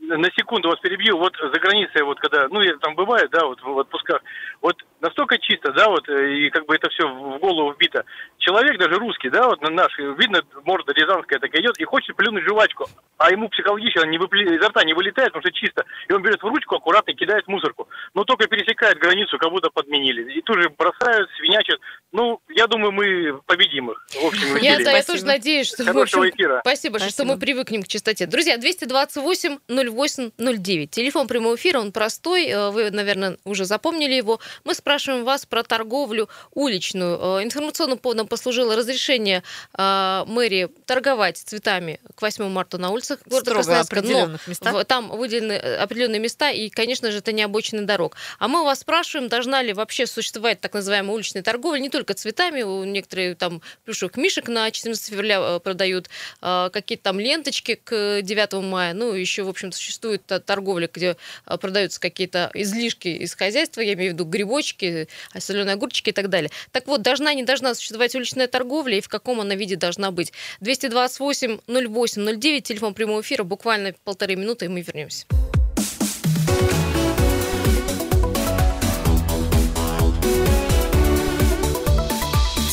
на 0.04 0.30
секунду 0.32 0.70
вас 0.70 0.80
перебью. 0.80 1.18
Вот 1.18 1.34
за 1.38 1.60
границей, 1.60 2.04
вот 2.04 2.20
когда, 2.20 2.48
ну, 2.50 2.62
я 2.62 2.76
там 2.78 2.96
бываю, 2.96 3.30
да, 3.30 3.46
вот 3.46 3.62
в 3.62 3.80
отпусках, 3.80 4.22
вот 4.64 4.78
настолько 5.02 5.38
чисто, 5.38 5.74
да, 5.74 5.90
вот, 5.90 6.08
э, 6.08 6.36
и 6.38 6.50
как 6.50 6.66
бы 6.66 6.76
это 6.76 6.90
все 6.90 7.06
в 7.06 7.38
голову 7.40 7.74
вбито. 7.74 8.06
Человек, 8.38 8.80
даже 8.80 8.96
русский, 8.96 9.30
да, 9.30 9.50
вот 9.50 9.62
наш, 9.62 9.98
видно, 9.98 10.42
морда 10.64 10.94
рязанская 10.94 11.38
такая 11.40 11.62
идет 11.62 11.78
и 11.80 11.84
хочет 11.84 12.16
плюнуть 12.16 12.46
жвачку, 12.46 12.88
а 13.18 13.30
ему 13.30 13.50
психологически 13.50 14.08
не 14.08 14.18
выпли... 14.18 14.56
изо 14.56 14.70
рта 14.70 14.86
не 14.86 14.94
вылетает, 14.94 15.34
потому 15.34 15.42
что 15.42 15.52
чисто. 15.52 15.84
И 16.08 16.14
он 16.14 16.22
берет 16.22 16.42
в 16.42 16.48
ручку, 16.48 16.76
аккуратно 16.76 17.14
кидает 17.14 17.46
в 17.46 17.50
мусорку. 17.50 17.90
Но 18.14 18.24
только 18.24 18.48
пересекает 18.48 18.98
границу, 18.98 19.38
как 19.38 19.52
будто 19.52 19.70
подменили. 19.70 20.32
И 20.32 20.42
тут 20.42 20.62
же 20.62 20.70
бросают, 20.70 21.30
свинячат. 21.38 21.80
Ну, 22.14 22.40
я 22.50 22.68
думаю, 22.68 22.94
мы 22.94 23.42
победим 23.46 23.92
их. 23.92 24.06
В 24.10 24.26
общем, 24.26 24.56
я, 24.58 24.78
да, 24.80 24.92
я 24.92 25.04
тоже 25.04 25.26
надеюсь, 25.26 25.68
что... 25.68 25.84
Хорошего 25.84 26.24
общем, 26.24 26.36
эфира. 26.36 26.60
Спасибо, 26.62 26.98
спасибо, 27.00 27.12
что 27.12 27.26
мы 27.26 27.38
привыкнем 27.38 27.84
к 27.84 27.88
чистоте. 27.88 28.28
Друзья, 28.28 28.58
228 28.58 29.58
08 29.68 30.32
09. 30.38 30.90
Телефон 30.90 31.28
прямого 31.28 31.56
эфира, 31.56 31.80
он 31.80 31.92
простой. 31.92 32.48
Э, 32.48 32.70
вы, 32.70 32.92
наверное, 32.92 33.38
уже 33.44 33.66
запомнили 33.66 34.14
его. 34.14 34.40
Мы 34.64 34.74
спрашиваем 34.74 35.24
вас 35.24 35.46
про 35.46 35.64
торговлю 35.64 36.30
уличную. 36.54 37.40
Э, 37.40 37.44
информационным 37.44 37.98
поводом 37.98 38.28
послужило 38.28 38.76
разрешение 38.76 39.44
э, 39.78 40.24
мэрии 40.28 40.70
торговать 40.86 41.38
цветами 41.38 42.00
к 42.16 42.22
8 42.22 42.48
марта 42.50 42.78
на 42.78 42.90
улицах 42.90 43.20
города 43.26 43.42
Строго 43.46 43.64
Красноярска. 43.64 44.00
определенных 44.00 44.48
местах. 44.48 44.86
Там 44.86 45.10
выделены 45.10 45.54
определенные 45.54 46.20
места, 46.20 46.52
и, 46.52 46.70
конечно 46.70 47.12
же, 47.12 47.20
это 47.20 47.32
не 47.32 47.44
обочины 47.44 47.84
дорог. 47.84 48.16
А 48.40 48.48
мы 48.48 48.64
вас 48.64 48.82
спрашиваем, 48.82 49.30
должна 49.30 49.62
ли 49.62 49.74
вообще 49.74 50.08
существовать 50.08 50.60
так 50.62 50.74
называемая 50.74 51.14
уличная 51.14 51.44
торговля 51.44 51.80
не 51.80 51.90
только 51.90 52.14
цветами, 52.14 52.64
некоторые 52.86 53.36
там 53.36 53.62
плюшевых 53.86 54.16
мишек 54.18 54.48
на 54.48 54.70
14 54.72 55.10
февраля 55.10 55.60
продают, 55.60 56.10
какие-то 56.42 57.04
там 57.04 57.20
ленточки 57.20 57.76
к 57.76 58.22
9 58.22 58.54
мая, 58.64 58.94
ну, 58.94 59.14
еще, 59.14 59.44
в 59.44 59.50
общем 59.50 59.72
существует 59.72 60.24
торговля, 60.26 60.90
где 60.92 61.18
продаются 61.46 62.00
какие-то 62.00 62.52
излишки 62.54 63.08
из 63.08 63.36
хозяйства, 63.36 63.82
я 63.82 63.94
имею 63.94 64.12
в 64.12 64.14
виду 64.14 64.26
грибочки, 64.44 65.08
соленые 65.38 65.74
огурчики 65.74 66.10
и 66.10 66.14
так 66.14 66.30
далее. 66.30 66.52
Так 66.72 66.88
вот, 66.88 67.02
должна, 67.02 67.34
не 67.34 67.44
должна 67.44 67.74
существовать 67.76 68.16
уличная 68.16 68.48
торговля 68.48 68.98
и 68.98 69.02
в 69.02 69.10
каком 69.10 69.42
она 69.42 69.56
виде 69.56 69.76
должна 69.76 70.12
быть? 70.12 70.34
228 70.62 71.60
08 71.68 72.40
09, 72.40 72.64
телефон 72.64 72.94
прямого 72.94 73.22
эфира, 73.22 73.44
буквально 73.44 73.94
полторы 74.04 74.36
минуты, 74.36 74.66
и 74.66 74.68
мы 74.68 74.82
вернемся. 74.82 75.26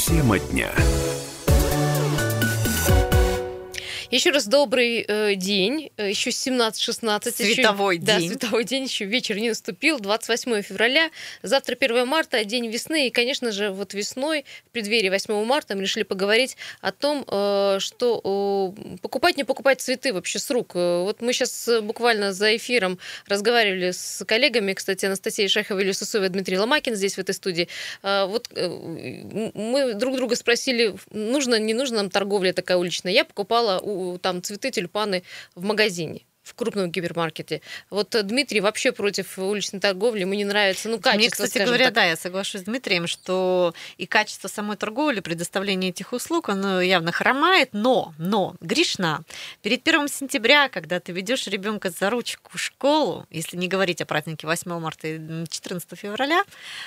Тема 0.06 0.38
дня. 0.38 0.70
Еще 4.10 4.30
раз 4.30 4.48
добрый 4.48 5.04
э, 5.06 5.36
день. 5.36 5.92
Э, 5.96 6.08
еще 6.10 6.30
17-16. 6.30 7.30
Световой 7.30 7.94
еще, 7.94 8.04
день. 8.04 8.20
Да, 8.20 8.20
световой 8.20 8.64
день. 8.64 8.84
Еще 8.84 9.04
вечер 9.04 9.38
не 9.38 9.50
наступил. 9.50 10.00
28 10.00 10.62
февраля. 10.62 11.10
Завтра 11.44 11.76
1 11.80 12.08
марта, 12.08 12.44
день 12.44 12.66
весны. 12.66 13.06
И, 13.06 13.10
конечно 13.10 13.52
же, 13.52 13.70
вот 13.70 13.94
весной, 13.94 14.44
в 14.66 14.70
преддверии 14.70 15.10
8 15.10 15.44
марта, 15.44 15.76
мы 15.76 15.82
решили 15.82 16.02
поговорить 16.02 16.56
о 16.80 16.90
том, 16.90 17.24
э, 17.24 17.76
что 17.78 18.74
э, 18.74 18.96
покупать, 19.00 19.36
не 19.36 19.44
покупать 19.44 19.80
цветы 19.80 20.12
вообще 20.12 20.40
с 20.40 20.50
рук. 20.50 20.72
Э, 20.74 21.02
вот 21.04 21.20
мы 21.20 21.32
сейчас 21.32 21.68
буквально 21.80 22.32
за 22.32 22.56
эфиром 22.56 22.98
разговаривали 23.28 23.92
с 23.92 24.24
коллегами, 24.26 24.72
кстати, 24.72 25.06
Анастасией 25.06 25.48
Шаховой, 25.48 25.84
Илья 25.84 25.94
Сусовой, 25.94 26.30
Дмитрий 26.30 26.58
Ломакин 26.58 26.96
здесь, 26.96 27.14
в 27.14 27.18
этой 27.20 27.34
студии. 27.36 27.68
Э, 28.02 28.24
вот 28.26 28.48
э, 28.56 28.68
мы 29.54 29.94
друг 29.94 30.16
друга 30.16 30.34
спросили, 30.34 30.96
нужно, 31.12 31.60
не 31.60 31.74
нужно 31.74 31.98
нам 31.98 32.10
торговля 32.10 32.52
такая 32.52 32.76
уличная. 32.76 33.12
Я 33.12 33.24
покупала 33.24 33.78
у 33.78 33.99
там 34.22 34.42
цветы, 34.42 34.70
тюльпаны 34.70 35.22
в 35.54 35.64
магазине 35.64 36.22
в 36.50 36.54
крупном 36.54 36.90
гипермаркете. 36.90 37.62
Вот 37.90 38.14
э, 38.14 38.22
Дмитрий 38.22 38.60
вообще 38.60 38.92
против 38.92 39.38
уличной 39.38 39.80
торговли, 39.80 40.20
ему 40.20 40.34
не 40.34 40.44
нравится, 40.44 40.88
ну, 40.88 40.98
качество, 40.98 41.42
Мне, 41.42 41.48
кстати 41.48 41.64
говоря, 41.64 41.86
так. 41.86 41.94
да, 41.94 42.04
я 42.04 42.16
соглашусь 42.16 42.62
с 42.62 42.64
Дмитрием, 42.64 43.06
что 43.06 43.74
и 43.98 44.06
качество 44.06 44.48
самой 44.48 44.76
торговли, 44.76 45.20
предоставления 45.20 45.90
этих 45.90 46.12
услуг, 46.12 46.48
оно 46.48 46.80
явно 46.80 47.12
хромает, 47.12 47.70
но, 47.72 48.14
но, 48.18 48.56
грешна. 48.60 49.22
Перед 49.62 49.82
первым 49.82 50.08
сентября, 50.08 50.68
когда 50.68 50.98
ты 50.98 51.12
ведешь 51.12 51.46
ребенка 51.46 51.90
за 51.90 52.10
ручку 52.10 52.50
в 52.54 52.60
школу, 52.60 53.26
если 53.30 53.56
не 53.56 53.68
говорить 53.68 54.00
о 54.00 54.06
празднике 54.06 54.46
8 54.46 54.78
марта 54.80 55.08
и 55.08 55.46
14 55.48 55.98
февраля, 55.98 56.42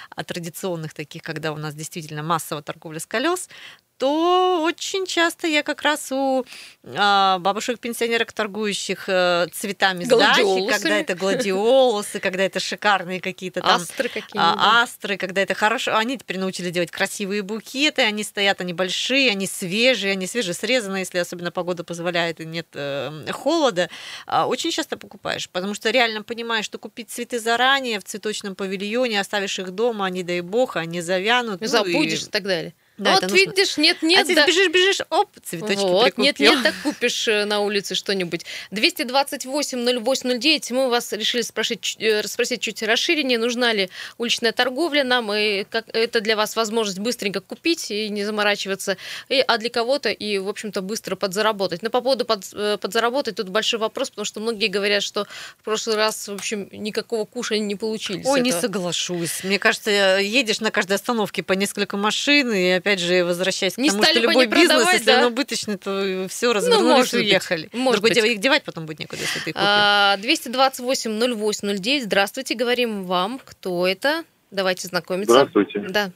о 0.09 0.23
традиционных 0.23 0.93
таких, 0.93 1.21
когда 1.21 1.53
у 1.53 1.57
нас 1.57 1.73
действительно 1.73 2.23
массовая 2.23 2.63
торговля 2.63 2.99
с 2.99 3.05
колес, 3.05 3.49
то 3.97 4.61
очень 4.63 5.05
часто 5.05 5.47
я 5.47 5.63
как 5.63 5.81
раз 5.81 6.11
у 6.11 6.45
а, 6.83 7.39
бабушек-пенсионерок, 7.39 8.33
торгующих 8.33 9.05
а, 9.07 9.47
цветами 9.53 10.03
с 10.03 10.07
дачи, 10.07 10.69
когда 10.69 10.97
это 10.97 11.15
гладиолусы, 11.15 12.19
когда 12.19 12.43
это 12.43 12.59
шикарные 12.59 13.21
какие-то 13.21 13.61
там 13.61 13.81
астры, 13.81 14.09
какие 14.09 14.41
а, 14.41 14.81
астры, 14.83 15.17
когда 15.17 15.41
это 15.41 15.53
хорошо. 15.53 15.95
Они 15.95 16.17
теперь 16.17 16.39
научили 16.39 16.69
делать 16.69 16.91
красивые 16.91 17.41
букеты, 17.43 18.01
они 18.01 18.23
стоят, 18.23 18.61
они 18.61 18.73
большие, 18.73 19.31
они 19.31 19.47
свежие, 19.47 20.13
они 20.13 20.27
свежесрезанные, 20.27 21.01
если 21.01 21.19
особенно 21.19 21.51
погода 21.51 21.83
позволяет 21.83 22.39
и 22.39 22.45
нет 22.45 22.67
э, 22.73 23.25
холода. 23.31 23.89
А, 24.25 24.47
очень 24.47 24.71
часто 24.71 24.97
покупаешь, 24.97 25.49
потому 25.49 25.73
что 25.73 25.89
реально 25.89 26.23
понимаешь, 26.23 26.65
что 26.65 26.77
купить 26.77 27.09
цветы 27.09 27.39
заранее 27.39 27.99
в 27.99 28.03
цветочном 28.03 28.55
павильоне, 28.55 29.19
оставишь 29.19 29.59
их 29.59 29.71
дома, 29.71 30.05
они, 30.05 30.23
дай 30.23 30.41
бог, 30.41 30.75
они 30.75 31.01
завянут. 31.01 31.61
Забудешь 31.61 32.21
ну, 32.21 32.25
и... 32.25 32.29
и 32.29 32.31
так 32.31 32.43
далее. 32.43 32.73
Да, 32.97 33.19
вот 33.19 33.31
видишь, 33.31 33.77
нет, 33.77 34.03
нет. 34.03 34.21
А 34.21 34.25
ты 34.25 34.35
да. 34.35 34.45
бежишь, 34.45 34.71
бежишь, 34.71 35.01
оп, 35.09 35.29
цветочки 35.43 35.81
Вот, 35.81 36.03
прикупил. 36.03 36.25
нет, 36.25 36.39
нет, 36.39 36.63
так 36.63 36.75
купишь 36.83 37.27
э, 37.27 37.45
на 37.45 37.61
улице 37.61 37.95
что-нибудь. 37.95 38.45
228-08-09, 38.71 40.73
мы 40.73 40.89
вас 40.89 41.11
решили 41.11 41.41
спросить, 41.41 41.97
э, 41.99 42.21
спросить 42.27 42.61
чуть 42.61 42.83
расширение, 42.83 43.39
нужна 43.39 43.73
ли 43.73 43.89
уличная 44.19 44.51
торговля 44.51 45.03
нам, 45.03 45.33
и 45.33 45.63
как, 45.63 45.85
это 45.91 46.21
для 46.21 46.35
вас 46.35 46.55
возможность 46.55 46.99
быстренько 46.99 47.41
купить 47.41 47.89
и 47.89 48.09
не 48.09 48.25
заморачиваться, 48.25 48.97
и, 49.27 49.39
а 49.39 49.57
для 49.57 49.71
кого-то 49.71 50.09
и, 50.09 50.37
в 50.37 50.47
общем-то, 50.47 50.81
быстро 50.81 51.15
подзаработать. 51.15 51.81
Но 51.81 51.89
по 51.89 52.01
поводу 52.01 52.25
под, 52.25 52.43
э, 52.53 52.77
подзаработать 52.79 53.37
тут 53.37 53.49
большой 53.49 53.79
вопрос, 53.79 54.11
потому 54.11 54.25
что 54.25 54.39
многие 54.39 54.67
говорят, 54.67 55.01
что 55.01 55.25
в 55.57 55.63
прошлый 55.63 55.95
раз, 55.95 56.27
в 56.27 56.33
общем, 56.33 56.69
никакого 56.71 57.25
кушания 57.25 57.65
не 57.65 57.75
получили. 57.75 58.21
Ой, 58.23 58.41
не 58.41 58.51
соглашусь. 58.51 59.43
Мне 59.43 59.57
кажется, 59.57 60.19
едешь 60.19 60.59
на 60.59 60.69
каждой 60.69 60.93
остановке 60.93 61.41
по 61.41 61.53
несколько 61.53 61.97
машин, 61.97 62.53
и 62.53 62.82
опять 62.83 62.99
же, 62.99 63.23
возвращаясь 63.23 63.77
не 63.77 63.89
к 63.89 63.93
тому, 63.93 64.03
что 64.03 64.19
любой 64.19 64.47
бизнес, 64.47 64.91
если 64.91 65.05
да? 65.05 65.19
он 65.19 65.31
убыточный, 65.31 65.77
то 65.77 66.27
все 66.27 66.51
развернулись 66.51 67.13
ну, 67.13 67.19
и 67.19 67.21
уехали. 67.21 67.69
Может 67.71 68.01
Другое 68.01 68.13
дело, 68.13 68.25
их 68.25 68.39
девать 68.39 68.63
потом 68.63 68.85
будет 68.85 68.99
некуда, 68.99 69.21
если 69.21 69.39
ты 69.39 69.51
их 69.51 69.55
купил. 69.55 70.51
228-08-09, 70.51 72.01
здравствуйте, 72.01 72.55
говорим 72.55 73.05
вам, 73.05 73.39
кто 73.43 73.87
это? 73.87 74.25
Давайте 74.51 74.87
знакомиться. 74.87 75.33
Здравствуйте. 75.33 75.79
Да. 75.89 76.11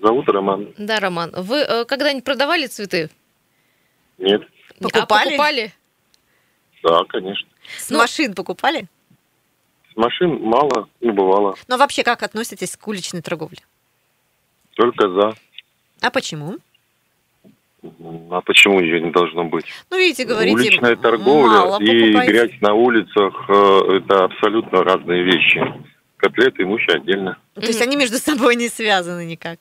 Зовут 0.00 0.28
Роман. 0.28 0.74
Да, 0.76 1.00
Роман. 1.00 1.32
Вы 1.34 1.58
э, 1.58 1.84
когда-нибудь 1.86 2.24
продавали 2.24 2.66
цветы? 2.66 3.10
Нет. 4.18 4.42
Покупали? 4.78 5.02
А 5.02 5.06
покупали? 5.06 5.72
Да, 6.82 7.04
конечно. 7.08 7.48
С 7.78 7.90
ну, 7.90 7.98
машин 7.98 8.34
покупали? 8.34 8.86
С 9.92 9.96
машин 9.96 10.40
мало, 10.40 10.88
не 11.00 11.10
бывало. 11.10 11.54
Но 11.68 11.76
вообще 11.76 12.02
как 12.02 12.22
относитесь 12.22 12.76
к 12.76 12.86
уличной 12.88 13.22
торговле? 13.22 13.58
Только 14.80 15.10
за. 15.10 15.34
А 16.00 16.10
почему? 16.10 16.56
А 18.30 18.40
почему 18.40 18.80
ее 18.80 19.02
не 19.02 19.10
должно 19.10 19.44
быть? 19.44 19.66
Ну, 19.90 19.98
видите, 19.98 20.24
говорите, 20.24 20.54
Уличная 20.54 20.96
торговля 20.96 21.76
и 21.80 22.12
грязь 22.26 22.58
на 22.62 22.72
улицах 22.72 23.44
э,– 23.50 23.96
это 23.98 24.24
абсолютно 24.24 24.82
разные 24.82 25.22
вещи. 25.22 25.60
Котлеты 26.16 26.62
и 26.62 26.64
мухи 26.64 26.90
отдельно. 26.92 27.36
То 27.54 27.60
есть 27.60 27.82
они 27.82 27.96
между 27.96 28.16
собой 28.16 28.56
не 28.56 28.68
связаны 28.68 29.26
никак? 29.26 29.58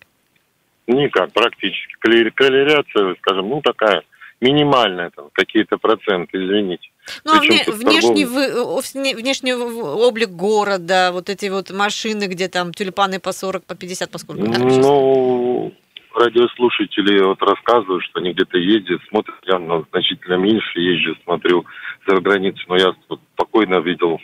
Никак, 0.88 1.34
практически. 1.34 1.96
Колеряция, 2.00 3.16
скажем, 3.16 3.50
ну 3.50 3.62
такая 3.62 4.04
минимальная, 4.40 5.10
там, 5.10 5.28
какие-то 5.34 5.78
проценты, 5.78 6.38
извините. 6.38 6.90
Ну, 7.24 7.34
а 7.34 7.39
вне, 7.39 7.63
внешний, 7.68 8.25
вы, 8.25 9.16
внешний 9.16 9.54
облик 9.54 10.30
города, 10.30 11.12
вот 11.12 11.30
эти 11.30 11.50
вот 11.50 11.72
машины, 11.72 12.25
где 12.25 12.48
там 12.48 12.74
тюльпаны 12.74 13.20
по 13.20 13.32
40, 13.32 13.66
по 13.66 13.75
50, 13.75 14.12
по 14.12 14.18
сколько? 14.18 14.44
Ну, 14.44 15.74
радиослушатели 16.16 17.24
вот 17.24 17.42
рассказывают, 17.42 18.04
что 18.06 18.20
они 18.20 18.34
где-то 18.34 18.58
ездят, 18.58 19.01
смотрят, 19.10 19.36
я 19.46 19.60
ну, 19.60 19.86
значительно 19.92 20.36
меньше 20.36 20.80
езжу, 20.80 21.16
смотрю 21.24 21.66
за 22.08 22.20
границу, 22.22 22.62
но 22.68 22.78
я 22.78 22.94
спокойно 23.34 23.80
видел 23.80 24.20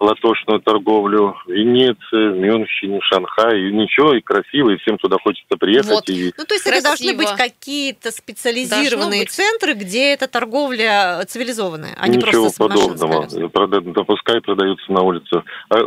латошную 0.00 0.60
торговлю 0.60 1.36
в 1.46 1.50
Венеции, 1.50 2.32
в 2.32 2.36
Мюнхене, 2.36 3.00
в 3.00 3.04
Шанхае. 3.04 3.68
И 3.68 3.72
ничего, 3.72 4.14
и 4.14 4.20
красиво, 4.20 4.70
и 4.70 4.76
всем 4.78 4.98
туда 4.98 5.16
хочется 5.22 5.56
приехать. 5.56 5.90
Вот. 5.90 6.08
И... 6.08 6.32
Ну, 6.36 6.44
то 6.44 6.54
есть 6.54 6.64
Красиво. 6.64 6.78
это 6.78 6.82
должны 6.88 7.14
быть 7.16 7.30
какие-то 7.36 8.10
специализированные 8.10 9.24
центры, 9.26 9.74
где 9.74 10.12
эта 10.12 10.26
торговля 10.28 11.24
цивилизованная, 11.26 11.96
а 11.98 12.08
не 12.08 12.16
ничего 12.16 12.42
просто 12.42 12.68
подобного. 12.68 13.28
Да 13.94 14.04
пускай 14.04 14.40
продаются 14.40 14.90
на 14.92 15.02
улице. 15.02 15.42
А 15.70 15.78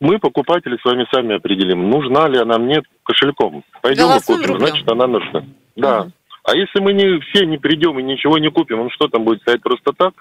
мы, 0.00 0.18
покупатели, 0.18 0.76
с 0.80 0.84
вами 0.84 1.06
сами 1.12 1.36
определим, 1.36 1.88
нужна 1.88 2.28
ли 2.28 2.38
она 2.38 2.58
мне 2.58 2.82
кошельком. 3.04 3.64
Пойдем 3.82 4.10
и 4.10 4.20
купим, 4.20 4.52
рублем. 4.52 4.68
значит, 4.68 4.90
она 4.90 5.06
нужна. 5.06 5.44
Да. 5.76 6.00
Угу. 6.02 6.12
А 6.44 6.54
если 6.54 6.80
мы 6.80 6.92
не 6.92 7.20
все 7.20 7.46
не 7.46 7.56
придем 7.56 7.98
и 7.98 8.02
ничего 8.02 8.36
не 8.38 8.50
купим, 8.50 8.80
он 8.80 8.90
что 8.90 9.08
там 9.08 9.24
будет 9.24 9.40
стоять 9.40 9.62
просто 9.62 9.92
так? 9.96 10.12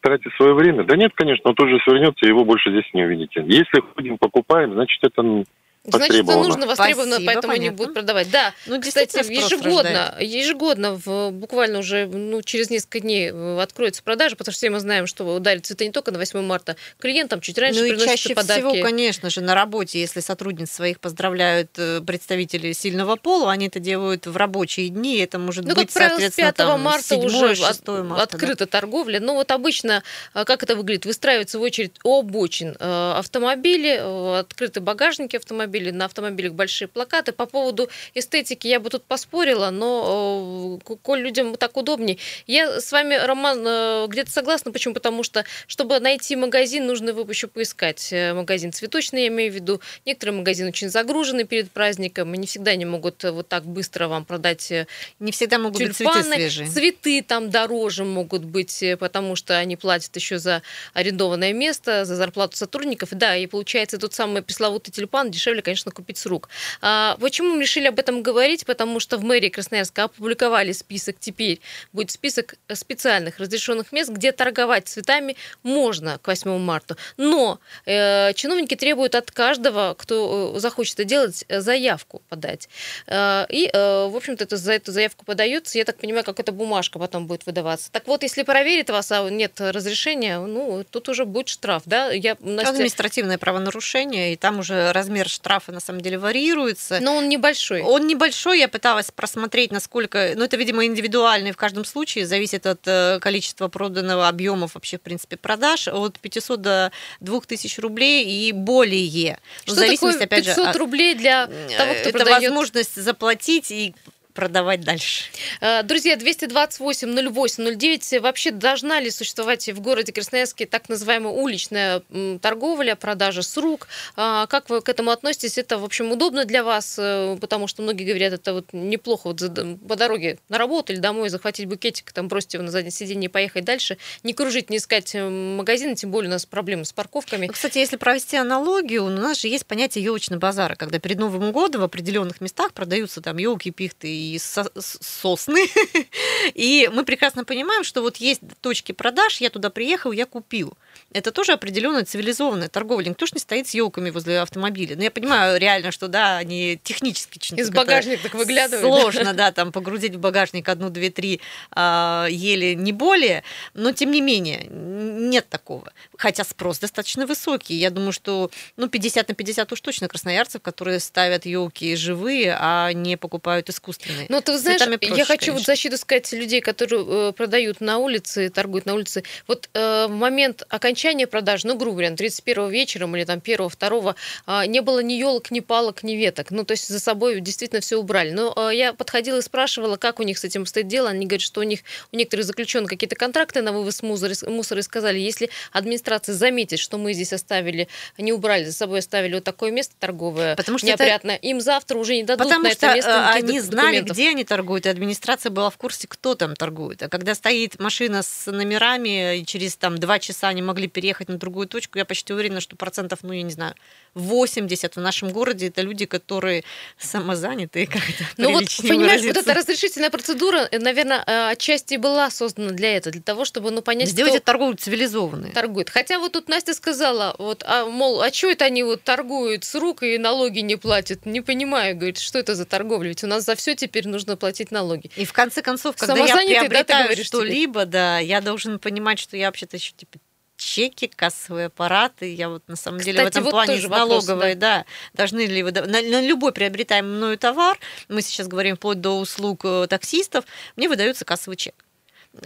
Тратить 0.00 0.32
свое 0.34 0.54
время? 0.54 0.84
Да 0.84 0.96
нет, 0.96 1.12
конечно, 1.14 1.50
он 1.50 1.54
тоже 1.54 1.78
свернется, 1.84 2.26
его 2.26 2.44
больше 2.44 2.70
здесь 2.70 2.88
не 2.92 3.04
увидите. 3.04 3.42
Если 3.46 3.82
ходим, 3.94 4.18
покупаем, 4.18 4.72
значит, 4.72 5.02
это 5.02 5.44
Значит, 5.84 6.28
это 6.28 6.36
нужно 6.36 6.66
востребовано, 6.66 7.12
Спасибо, 7.12 7.32
поэтому 7.32 7.52
понятно. 7.52 7.68
они 7.68 7.70
будут 7.70 7.94
продавать. 7.94 8.30
Да, 8.30 8.52
ну, 8.66 8.82
кстати, 8.82 9.16
ежегодно, 9.32 10.14
ежегодно, 10.20 11.00
в, 11.02 11.30
буквально 11.30 11.78
уже 11.78 12.06
ну, 12.06 12.42
через 12.42 12.68
несколько 12.68 13.00
дней 13.00 13.30
э, 13.32 13.60
откроется 13.62 14.02
продажа, 14.02 14.36
потому 14.36 14.52
что 14.52 14.58
все 14.58 14.68
мы 14.68 14.80
знаем, 14.80 15.06
что 15.06 15.38
дарят 15.38 15.64
цветы 15.64 15.86
не 15.86 15.92
только 15.92 16.10
на 16.10 16.18
8 16.18 16.42
марта. 16.42 16.76
Клиентам 16.98 17.40
чуть 17.40 17.56
раньше 17.56 17.80
ну, 17.80 17.86
и 17.86 17.98
чаще 17.98 18.34
подарки. 18.34 18.60
всего, 18.60 18.82
конечно 18.82 19.30
же, 19.30 19.40
на 19.40 19.54
работе, 19.54 19.98
если 19.98 20.20
сотрудниц 20.20 20.70
своих 20.70 21.00
поздравляют 21.00 21.70
э, 21.78 22.02
представители 22.02 22.72
сильного 22.72 23.16
пола, 23.16 23.50
они 23.50 23.68
это 23.68 23.80
делают 23.80 24.26
в 24.26 24.36
рабочие 24.36 24.90
дни, 24.90 25.16
это 25.16 25.38
может 25.38 25.64
ну, 25.64 25.74
быть, 25.74 25.86
как 25.86 25.94
правило, 25.94 26.10
соответственно, 26.18 26.48
с 26.48 26.52
5 26.52 26.56
там, 26.56 26.80
марта 26.82 27.08
7, 27.08 27.24
уже 27.24 27.54
6 27.54 27.88
марта, 27.88 28.22
открыта 28.22 28.66
да. 28.66 28.66
торговля. 28.66 29.18
Но 29.18 29.34
вот 29.34 29.50
обычно, 29.50 30.02
как 30.34 30.62
это 30.62 30.76
выглядит? 30.76 31.06
Выстраивается 31.06 31.58
в 31.58 31.62
очередь 31.62 31.92
у 32.04 32.18
обочин 32.18 32.76
автомобили, 32.78 34.38
открыты 34.40 34.80
багажники 34.80 35.36
автомобилей, 35.36 35.69
автомобиле, 35.70 35.92
на 35.92 36.04
автомобилях 36.06 36.52
большие 36.54 36.88
плакаты. 36.88 37.32
По 37.32 37.46
поводу 37.46 37.88
эстетики 38.14 38.66
я 38.66 38.80
бы 38.80 38.90
тут 38.90 39.04
поспорила, 39.04 39.70
но 39.70 40.78
коль 41.02 41.20
людям 41.20 41.54
так 41.56 41.76
удобней. 41.76 42.18
Я 42.46 42.80
с 42.80 42.92
вами, 42.92 43.14
Роман, 43.14 44.08
где-то 44.08 44.30
согласна. 44.30 44.72
Почему? 44.72 44.94
Потому 44.94 45.22
что, 45.22 45.44
чтобы 45.66 46.00
найти 46.00 46.36
магазин, 46.36 46.86
нужно 46.86 47.10
его 47.10 47.24
еще 47.28 47.46
поискать. 47.46 48.12
Магазин 48.12 48.72
цветочный, 48.72 49.22
я 49.22 49.28
имею 49.28 49.52
в 49.52 49.54
виду. 49.54 49.80
Некоторые 50.04 50.36
магазины 50.36 50.68
очень 50.70 50.90
загружены 50.90 51.44
перед 51.44 51.70
праздником, 51.70 52.34
и 52.34 52.38
не 52.38 52.46
всегда 52.46 52.74
не 52.76 52.84
могут 52.84 53.22
вот 53.24 53.48
так 53.48 53.64
быстро 53.64 54.08
вам 54.08 54.24
продать 54.24 54.72
Не 55.18 55.32
всегда 55.32 55.58
могут 55.58 55.78
тюльпаны. 55.78 56.14
быть 56.14 56.24
цветы 56.24 56.34
свежие. 56.34 56.68
Цветы 56.68 57.22
там 57.22 57.50
дороже 57.50 58.04
могут 58.04 58.44
быть, 58.44 58.84
потому 58.98 59.36
что 59.36 59.56
они 59.56 59.76
платят 59.76 60.14
еще 60.16 60.38
за 60.38 60.62
арендованное 60.94 61.52
место, 61.52 62.04
за 62.04 62.16
зарплату 62.16 62.56
сотрудников. 62.56 63.10
Да, 63.12 63.36
и 63.36 63.46
получается 63.46 63.98
тот 63.98 64.14
самый 64.14 64.42
пресловутый 64.42 64.92
тюльпан 64.92 65.30
дешевле, 65.30 65.59
конечно, 65.62 65.90
купить 65.90 66.18
с 66.18 66.26
рук. 66.26 66.48
А 66.80 67.16
почему 67.20 67.54
мы 67.54 67.62
решили 67.62 67.86
об 67.86 67.98
этом 67.98 68.22
говорить? 68.22 68.64
Потому 68.66 69.00
что 69.00 69.18
в 69.18 69.24
мэрии 69.24 69.48
Красноярска 69.48 70.04
опубликовали 70.04 70.72
список 70.72 71.16
теперь. 71.18 71.60
Будет 71.92 72.10
список 72.10 72.54
специальных 72.72 73.38
разрешенных 73.38 73.92
мест, 73.92 74.10
где 74.10 74.32
торговать 74.32 74.88
цветами 74.88 75.36
можно 75.62 76.18
к 76.18 76.26
8 76.26 76.58
марта. 76.58 76.96
Но 77.16 77.60
э, 77.86 78.32
чиновники 78.34 78.74
требуют 78.74 79.14
от 79.14 79.30
каждого, 79.30 79.94
кто 79.98 80.54
э, 80.56 80.60
захочет 80.60 80.94
это 80.94 81.04
делать, 81.04 81.44
заявку 81.48 82.22
подать. 82.28 82.68
Э, 83.06 83.46
и, 83.48 83.70
э, 83.72 84.08
в 84.08 84.16
общем-то, 84.16 84.44
это, 84.44 84.56
за 84.56 84.72
эту 84.72 84.92
заявку 84.92 85.24
подается. 85.24 85.78
Я 85.78 85.84
так 85.84 85.96
понимаю, 85.98 86.24
как 86.24 86.40
эта 86.40 86.52
бумажка 86.52 86.98
потом 86.98 87.26
будет 87.26 87.46
выдаваться. 87.46 87.90
Так 87.92 88.06
вот, 88.06 88.22
если 88.22 88.42
проверит 88.42 88.90
вас, 88.90 89.12
а 89.12 89.28
нет 89.28 89.60
разрешения, 89.60 90.38
ну, 90.38 90.84
тут 90.90 91.08
уже 91.08 91.24
будет 91.24 91.48
штраф, 91.48 91.82
да? 91.86 92.10
Я, 92.10 92.36
Настя... 92.40 92.70
Административное 92.70 93.38
правонарушение, 93.38 94.32
и 94.32 94.36
там 94.36 94.60
уже 94.60 94.92
размер 94.92 95.28
штрафа 95.28 95.49
на 95.72 95.80
самом 95.80 96.00
деле 96.00 96.18
варьируется. 96.18 96.98
Но 97.00 97.16
он 97.16 97.28
небольшой. 97.28 97.82
Он 97.82 98.06
небольшой, 98.06 98.58
я 98.58 98.68
пыталась 98.68 99.10
просмотреть, 99.10 99.72
насколько... 99.72 100.32
Ну, 100.36 100.44
это, 100.44 100.56
видимо, 100.56 100.84
индивидуальный 100.84 101.52
в 101.52 101.56
каждом 101.56 101.84
случае, 101.84 102.26
зависит 102.26 102.66
от 102.66 102.80
э, 102.86 103.18
количества 103.20 103.68
проданного 103.68 104.28
объемов 104.28 104.74
вообще, 104.74 104.98
в 104.98 105.00
принципе, 105.00 105.36
продаж, 105.36 105.88
от 105.88 106.18
500 106.18 106.60
до 106.60 106.92
2000 107.20 107.80
рублей 107.80 108.24
и 108.24 108.52
более. 108.52 109.38
Ну, 109.66 109.74
Что 109.74 109.86
такое 109.86 110.12
500 110.12 110.22
опять 110.22 110.44
же, 110.44 110.72
рублей 110.78 111.14
для 111.14 111.46
того, 111.46 111.92
кто 111.94 112.08
это 112.08 112.10
продает? 112.12 112.42
возможность 112.42 112.94
заплатить 112.94 113.70
и 113.70 113.94
продавать 114.32 114.80
дальше. 114.82 115.24
Э, 115.60 115.82
друзья, 115.82 116.16
228 116.16 117.30
08 117.30 117.76
09. 117.76 118.20
Вообще 118.20 118.50
должна 118.50 119.00
ли 119.00 119.10
существовать 119.10 119.68
в 119.68 119.80
городе 119.80 120.12
Красноярске 120.12 120.66
так 120.66 120.88
называемая 120.88 121.32
уличная 121.32 122.02
торговля, 122.40 122.94
продажа 122.96 123.42
с 123.42 123.56
рук? 123.56 123.88
А, 124.16 124.46
как 124.46 124.70
вы 124.70 124.80
к 124.80 124.88
этому 124.88 125.10
относитесь? 125.10 125.58
Это, 125.58 125.78
в 125.78 125.84
общем, 125.84 126.12
удобно 126.12 126.44
для 126.44 126.64
вас, 126.64 126.96
э, 126.98 127.36
потому 127.40 127.66
что 127.66 127.82
многие 127.82 128.04
говорят, 128.04 128.32
это 128.32 128.54
вот 128.54 128.72
неплохо 128.72 129.28
вот 129.28 129.40
по 129.88 129.96
дороге 129.96 130.38
на 130.48 130.58
работу 130.58 130.92
или 130.92 131.00
домой 131.00 131.28
захватить 131.28 131.66
букетик, 131.66 132.12
там 132.12 132.28
бросить 132.28 132.54
его 132.54 132.62
на 132.62 132.70
заднее 132.70 132.92
сиденье 132.92 133.28
и 133.28 133.32
поехать 133.32 133.64
дальше. 133.64 133.98
Не 134.22 134.32
кружить, 134.32 134.70
не 134.70 134.78
искать 134.78 135.14
э, 135.14 135.28
магазины, 135.28 135.94
тем 135.94 136.10
более 136.10 136.28
у 136.28 136.32
нас 136.32 136.46
проблемы 136.46 136.84
с 136.84 136.92
парковками. 136.92 137.46
Ну, 137.46 137.52
кстати, 137.52 137.78
если 137.78 137.96
провести 137.96 138.36
аналогию, 138.36 139.04
у 139.04 139.08
нас 139.08 139.40
же 139.40 139.48
есть 139.48 139.66
понятие 139.66 140.04
елочный 140.04 140.38
базара, 140.38 140.74
когда 140.74 140.98
перед 140.98 141.18
Новым 141.18 141.52
годом 141.52 141.80
в 141.80 141.84
определенных 141.84 142.40
местах 142.40 142.72
продаются 142.72 143.20
там 143.20 143.38
елки, 143.38 143.70
пихты 143.70 144.08
и 144.20 144.38
сосны. 144.38 145.66
И 146.54 146.90
мы 146.92 147.04
прекрасно 147.04 147.44
понимаем, 147.44 147.84
что 147.84 148.02
вот 148.02 148.16
есть 148.18 148.40
точки 148.60 148.92
продаж, 148.92 149.40
я 149.40 149.50
туда 149.50 149.70
приехал, 149.70 150.12
я 150.12 150.26
купил. 150.26 150.76
Это 151.12 151.32
тоже 151.32 151.52
определенная 151.52 152.04
цивилизованная 152.04 152.68
торговля. 152.68 153.08
Никто 153.08 153.26
же 153.26 153.32
не 153.34 153.40
стоит 153.40 153.66
с 153.66 153.74
елками 153.74 154.10
возле 154.10 154.40
автомобиля. 154.40 154.96
Но 154.96 155.02
я 155.02 155.10
понимаю 155.10 155.58
реально, 155.58 155.90
что 155.90 156.08
да, 156.08 156.36
они 156.36 156.78
технически 156.82 157.38
Из 157.54 157.70
багажника 157.70 158.24
так 158.24 158.34
выглядывают. 158.34 159.02
Сложно, 159.02 159.32
да, 159.32 159.50
там 159.50 159.72
погрузить 159.80 160.14
в 160.14 160.18
багажник 160.18 160.68
одну, 160.68 160.90
две, 160.90 161.10
три 161.10 161.40
а, 161.72 162.26
еле 162.30 162.74
не 162.74 162.92
более. 162.92 163.42
Но 163.74 163.92
тем 163.92 164.10
не 164.10 164.20
менее, 164.20 164.66
нет 164.70 165.48
такого. 165.48 165.92
Хотя 166.16 166.44
спрос 166.44 166.78
достаточно 166.78 167.26
высокий. 167.26 167.74
Я 167.74 167.90
думаю, 167.90 168.12
что 168.12 168.50
ну, 168.76 168.88
50 168.88 169.28
на 169.28 169.34
50 169.34 169.72
уж 169.72 169.80
точно 169.80 170.08
красноярцев, 170.08 170.62
которые 170.62 171.00
ставят 171.00 171.44
елки 171.46 171.96
живые, 171.96 172.56
а 172.58 172.92
не 172.92 173.16
покупают 173.16 173.68
искусственные. 173.68 174.09
Ну, 174.28 174.40
ты 174.40 174.58
знаешь, 174.58 174.80
проще, 174.80 175.14
я 175.14 175.24
хочу 175.24 175.26
конечно. 175.26 175.52
вот 175.52 175.62
защиту 175.62 175.96
сказать 175.96 176.32
людей, 176.32 176.60
которые 176.60 177.04
э, 177.06 177.32
продают 177.32 177.80
на 177.80 177.98
улице, 177.98 178.50
торгуют 178.50 178.86
на 178.86 178.94
улице. 178.94 179.22
Вот 179.46 179.68
э, 179.74 180.06
в 180.06 180.10
момент 180.10 180.62
окончания 180.68 181.26
продаж, 181.26 181.64
ну, 181.64 181.76
грубо 181.76 181.98
говоря, 181.98 182.16
31 182.16 182.70
вечером 182.70 183.16
или 183.16 183.24
там 183.24 183.38
1-2, 183.38 184.14
э, 184.46 184.66
не 184.66 184.80
было 184.80 185.00
ни 185.00 185.14
елок, 185.14 185.50
ни 185.50 185.60
палок, 185.60 186.02
ни 186.02 186.12
веток. 186.12 186.50
Ну, 186.50 186.64
то 186.64 186.72
есть 186.72 186.88
за 186.88 187.00
собой 187.00 187.40
действительно 187.40 187.80
все 187.80 187.96
убрали. 187.96 188.30
Но 188.30 188.54
э, 188.56 188.74
я 188.74 188.92
подходила 188.92 189.38
и 189.38 189.42
спрашивала, 189.42 189.96
как 189.96 190.20
у 190.20 190.22
них 190.22 190.38
с 190.38 190.44
этим 190.44 190.66
стоит 190.66 190.88
дело. 190.88 191.10
Они 191.10 191.26
говорят, 191.26 191.42
что 191.42 191.60
у 191.60 191.64
них 191.64 191.80
у 192.12 192.16
некоторых 192.16 192.46
заключены 192.46 192.86
какие-то 192.86 193.16
контракты 193.16 193.62
на 193.62 193.72
вывоз 193.72 194.02
мусора, 194.02 194.34
мусора 194.46 194.80
и 194.80 194.82
сказали, 194.82 195.18
если 195.18 195.50
администрация 195.72 196.34
заметит, 196.34 196.78
что 196.78 196.98
мы 196.98 197.12
здесь 197.12 197.32
оставили, 197.32 197.88
не 198.18 198.32
убрали, 198.32 198.64
за 198.64 198.72
собой 198.72 199.00
оставили 199.00 199.34
вот 199.34 199.44
такое 199.44 199.70
место 199.70 199.94
торговое, 199.98 200.56
Потому 200.56 200.78
что 200.78 200.86
неопрятное, 200.86 201.36
это... 201.36 201.46
им 201.46 201.60
завтра 201.60 201.98
уже 201.98 202.16
не 202.16 202.24
дадут 202.24 202.46
Потому 202.46 202.64
на 202.64 202.68
это 202.68 202.94
место 202.94 203.10
э, 203.10 203.38
они 203.38 203.60
знали, 203.60 203.99
где 204.02 204.30
они 204.30 204.44
торгуют, 204.44 204.86
и 204.86 204.88
администрация 204.88 205.50
была 205.50 205.70
в 205.70 205.76
курсе, 205.76 206.08
кто 206.08 206.34
там 206.34 206.54
торгует. 206.54 207.02
А 207.02 207.08
когда 207.08 207.34
стоит 207.34 207.78
машина 207.78 208.22
с 208.22 208.50
номерами, 208.50 209.38
и 209.38 209.46
через 209.46 209.76
там 209.76 209.98
два 209.98 210.18
часа 210.18 210.48
они 210.48 210.62
могли 210.62 210.88
переехать 210.88 211.28
на 211.28 211.36
другую 211.36 211.66
точку, 211.66 211.98
я 211.98 212.04
почти 212.04 212.32
уверена, 212.32 212.60
что 212.60 212.76
процентов, 212.76 213.20
ну, 213.22 213.32
я 213.32 213.42
не 213.42 213.50
знаю, 213.50 213.74
80 214.14 214.96
в 214.96 215.00
нашем 215.00 215.30
городе 215.30 215.68
это 215.68 215.82
люди, 215.82 216.06
которые 216.06 216.64
самозанятые, 216.98 217.86
как 217.86 218.02
это 218.08 218.24
Ну 218.36 218.52
вот, 218.52 218.64
понимаешь, 218.82 219.22
вот 219.22 219.36
эта 219.36 219.54
разрешительная 219.54 220.10
процедура, 220.10 220.68
э, 220.70 220.78
наверное, 220.78 221.22
э, 221.26 221.50
отчасти 221.50 221.96
была 221.96 222.30
создана 222.30 222.70
для 222.70 222.96
этого, 222.96 223.12
для 223.12 223.22
того, 223.22 223.44
чтобы, 223.44 223.70
ну, 223.70 223.82
понять, 223.82 224.08
Сделать 224.08 224.34
кто... 224.34 224.44
торгуют 224.44 224.80
цивилизованные. 224.80 225.52
Торгуют. 225.52 225.90
Хотя 225.90 226.18
вот 226.18 226.32
тут 226.32 226.48
Настя 226.48 226.74
сказала, 226.74 227.34
вот, 227.38 227.62
а, 227.66 227.86
мол, 227.86 228.20
а 228.22 228.32
что 228.32 228.50
это 228.50 228.64
они 228.64 228.82
вот 228.82 229.02
торгуют 229.02 229.64
с 229.64 229.74
рук 229.74 230.02
и 230.02 230.18
налоги 230.18 230.60
не 230.60 230.76
платят? 230.76 231.26
Не 231.26 231.40
понимаю, 231.40 231.96
говорит, 231.96 232.18
что 232.18 232.38
это 232.38 232.54
за 232.54 232.64
торговля? 232.64 233.08
Ведь 233.08 233.24
у 233.24 233.26
нас 233.26 233.44
за 233.44 233.54
все 233.54 233.74
теперь 233.74 233.89
нужно 234.06 234.36
платить 234.36 234.70
налоги. 234.70 235.10
И 235.16 235.24
в 235.24 235.32
конце 235.32 235.62
концов, 235.62 235.96
когда 235.96 236.16
я 236.16 236.36
приобретаю 236.36 237.16
да, 237.16 237.24
что-либо, 237.24 237.86
да, 237.86 238.18
я 238.18 238.40
должен 238.40 238.78
понимать, 238.78 239.18
что 239.18 239.36
я 239.36 239.46
вообще-то 239.46 239.76
еще 239.76 239.92
типа 239.92 240.18
чеки, 240.56 241.08
кассовые 241.08 241.66
аппараты. 241.66 242.32
Я 242.32 242.48
вот 242.48 242.62
на 242.68 242.76
самом 242.76 242.98
Кстати, 242.98 243.14
деле 243.14 243.24
в 243.24 243.28
этом 243.28 243.44
вот 243.44 243.50
плане 243.50 243.80
с 243.80 243.88
налоговой, 243.88 244.54
да. 244.54 244.78
да, 244.78 244.84
должны 245.14 245.46
ли 245.46 245.62
вы... 245.62 245.72
На, 245.72 245.86
на 245.86 246.20
любой 246.20 246.52
приобретаемый 246.52 247.16
мною 247.16 247.38
товар, 247.38 247.78
мы 248.08 248.22
сейчас 248.22 248.46
говорим 248.46 248.76
вплоть 248.76 249.00
до 249.00 249.18
услуг 249.18 249.62
э, 249.64 249.86
таксистов, 249.88 250.44
мне 250.76 250.88
выдается 250.88 251.24
кассовый 251.24 251.56
чек 251.56 251.74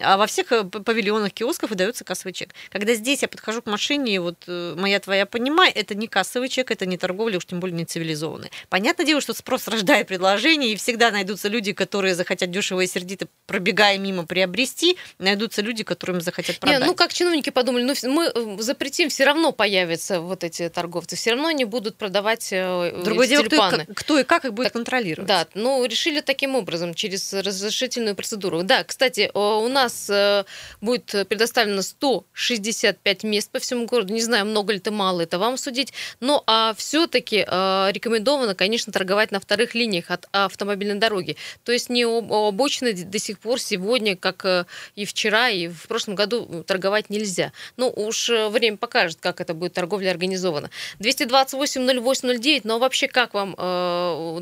а 0.01 0.17
во 0.17 0.27
всех 0.27 0.51
э, 0.53 0.65
павильонах, 0.65 1.33
киосках 1.33 1.71
выдается 1.71 2.05
кассовый 2.05 2.33
чек. 2.33 2.55
Когда 2.71 2.95
здесь 2.95 3.23
я 3.23 3.29
подхожу 3.29 3.61
к 3.61 3.67
машине, 3.67 4.15
и 4.15 4.19
вот 4.19 4.37
э, 4.47 4.75
моя 4.77 4.99
твоя 4.99 5.27
понимай, 5.27 5.71
это 5.71 5.95
не 5.95 6.07
кассовый 6.07 6.49
чек, 6.49 6.71
это 6.71 6.87
не 6.87 6.97
торговля, 6.97 7.37
уж 7.37 7.45
тем 7.45 7.61
более 7.61 7.77
не 7.77 7.85
цивилизованный. 7.85 8.51
Понятное 8.71 9.05
дело, 9.05 9.21
что 9.21 9.35
спрос 9.35 9.69
рождает 9.69 10.09
предложение, 10.09 10.73
и 10.73 10.77
всегда 10.77 11.11
найдутся 11.11 11.49
люди, 11.49 11.73
которые 11.73 12.15
захотят 12.15 12.51
дешево 12.51 12.81
и 12.81 12.87
сердито, 12.87 13.29
пробегая 13.47 13.99
мимо, 13.99 14.25
приобрести, 14.25 14.97
найдутся 15.19 15.61
люди, 15.61 15.85
которым 15.85 16.21
захотят 16.23 16.59
продать. 16.59 16.81
Не, 16.81 16.87
ну 16.87 16.95
как 16.95 17.13
чиновники 17.13 17.51
подумали, 17.51 17.83
ну 17.83 17.95
мы 18.11 18.33
э, 18.35 18.63
запретим, 18.63 19.11
все 19.11 19.25
равно 19.25 19.53
появятся 19.53 20.21
вот 20.21 20.45
эти 20.45 20.71
торговцы, 20.71 21.17
все 21.17 21.33
равно 21.33 21.49
они 21.49 21.67
будут 21.67 21.97
продавать 21.97 22.49
Другое 22.51 23.27
дело, 23.27 23.45
кто, 23.45 23.93
кто 23.95 24.19
и 24.19 24.25
как 24.25 24.47
их 24.47 24.55
будет 24.55 24.67
так, 24.67 24.73
контролировать. 24.73 25.29
Да, 25.29 25.47
ну 25.55 25.85
решили 25.85 26.21
таким 26.21 26.55
образом, 26.55 26.95
через 26.95 27.33
разрешительную 27.35 28.15
процедуру. 28.15 28.63
Да, 28.63 28.83
кстати, 28.85 29.31
у 29.35 29.69
нас 29.75 30.09
э, 30.09 30.45
будет 30.81 31.29
предоставлено 31.29 31.83
165 31.83 33.25
мест 33.25 33.51
по 33.51 33.59
всему 33.59 33.87
городу. 33.87 34.15
Не 34.15 34.23
знаю, 34.23 34.47
много 34.47 34.73
ли 34.73 34.79
это, 34.79 34.91
мало 34.91 35.21
это 35.21 35.39
вам 35.39 35.59
судить. 35.59 35.93
Но 36.21 36.43
а 36.47 36.75
все-таки 36.77 37.45
э, 37.47 37.89
рекомендовано, 37.93 38.55
конечно, 38.55 38.93
торговать 38.93 39.33
на 39.33 39.41
вторых 39.41 39.75
линиях 39.75 40.11
от 40.11 40.29
автомобильной 40.33 40.99
дороги. 40.99 41.37
То 41.65 41.73
есть 41.73 41.91
не 41.91 42.05
обочины 42.05 42.93
до 42.93 43.19
сих 43.19 43.39
пор 43.39 43.61
сегодня, 43.61 44.17
как 44.17 44.45
э, 44.45 44.65
и 44.95 45.05
вчера, 45.05 45.51
и 45.51 45.69
в 45.69 45.89
прошлом 45.89 46.15
году 46.15 46.65
торговать 46.67 47.11
нельзя. 47.11 47.53
Ну, 47.77 47.93
уж 47.95 48.29
время 48.29 48.77
покажет, 48.77 49.19
как 49.21 49.41
это 49.41 49.55
будет 49.55 49.75
торговля 49.75 50.11
организована. 50.11 50.71
228 51.01 52.01
08 52.01 52.41
09, 52.41 52.65
но 52.65 52.79
вообще 52.79 53.09
как 53.09 53.35
вам, 53.35 53.55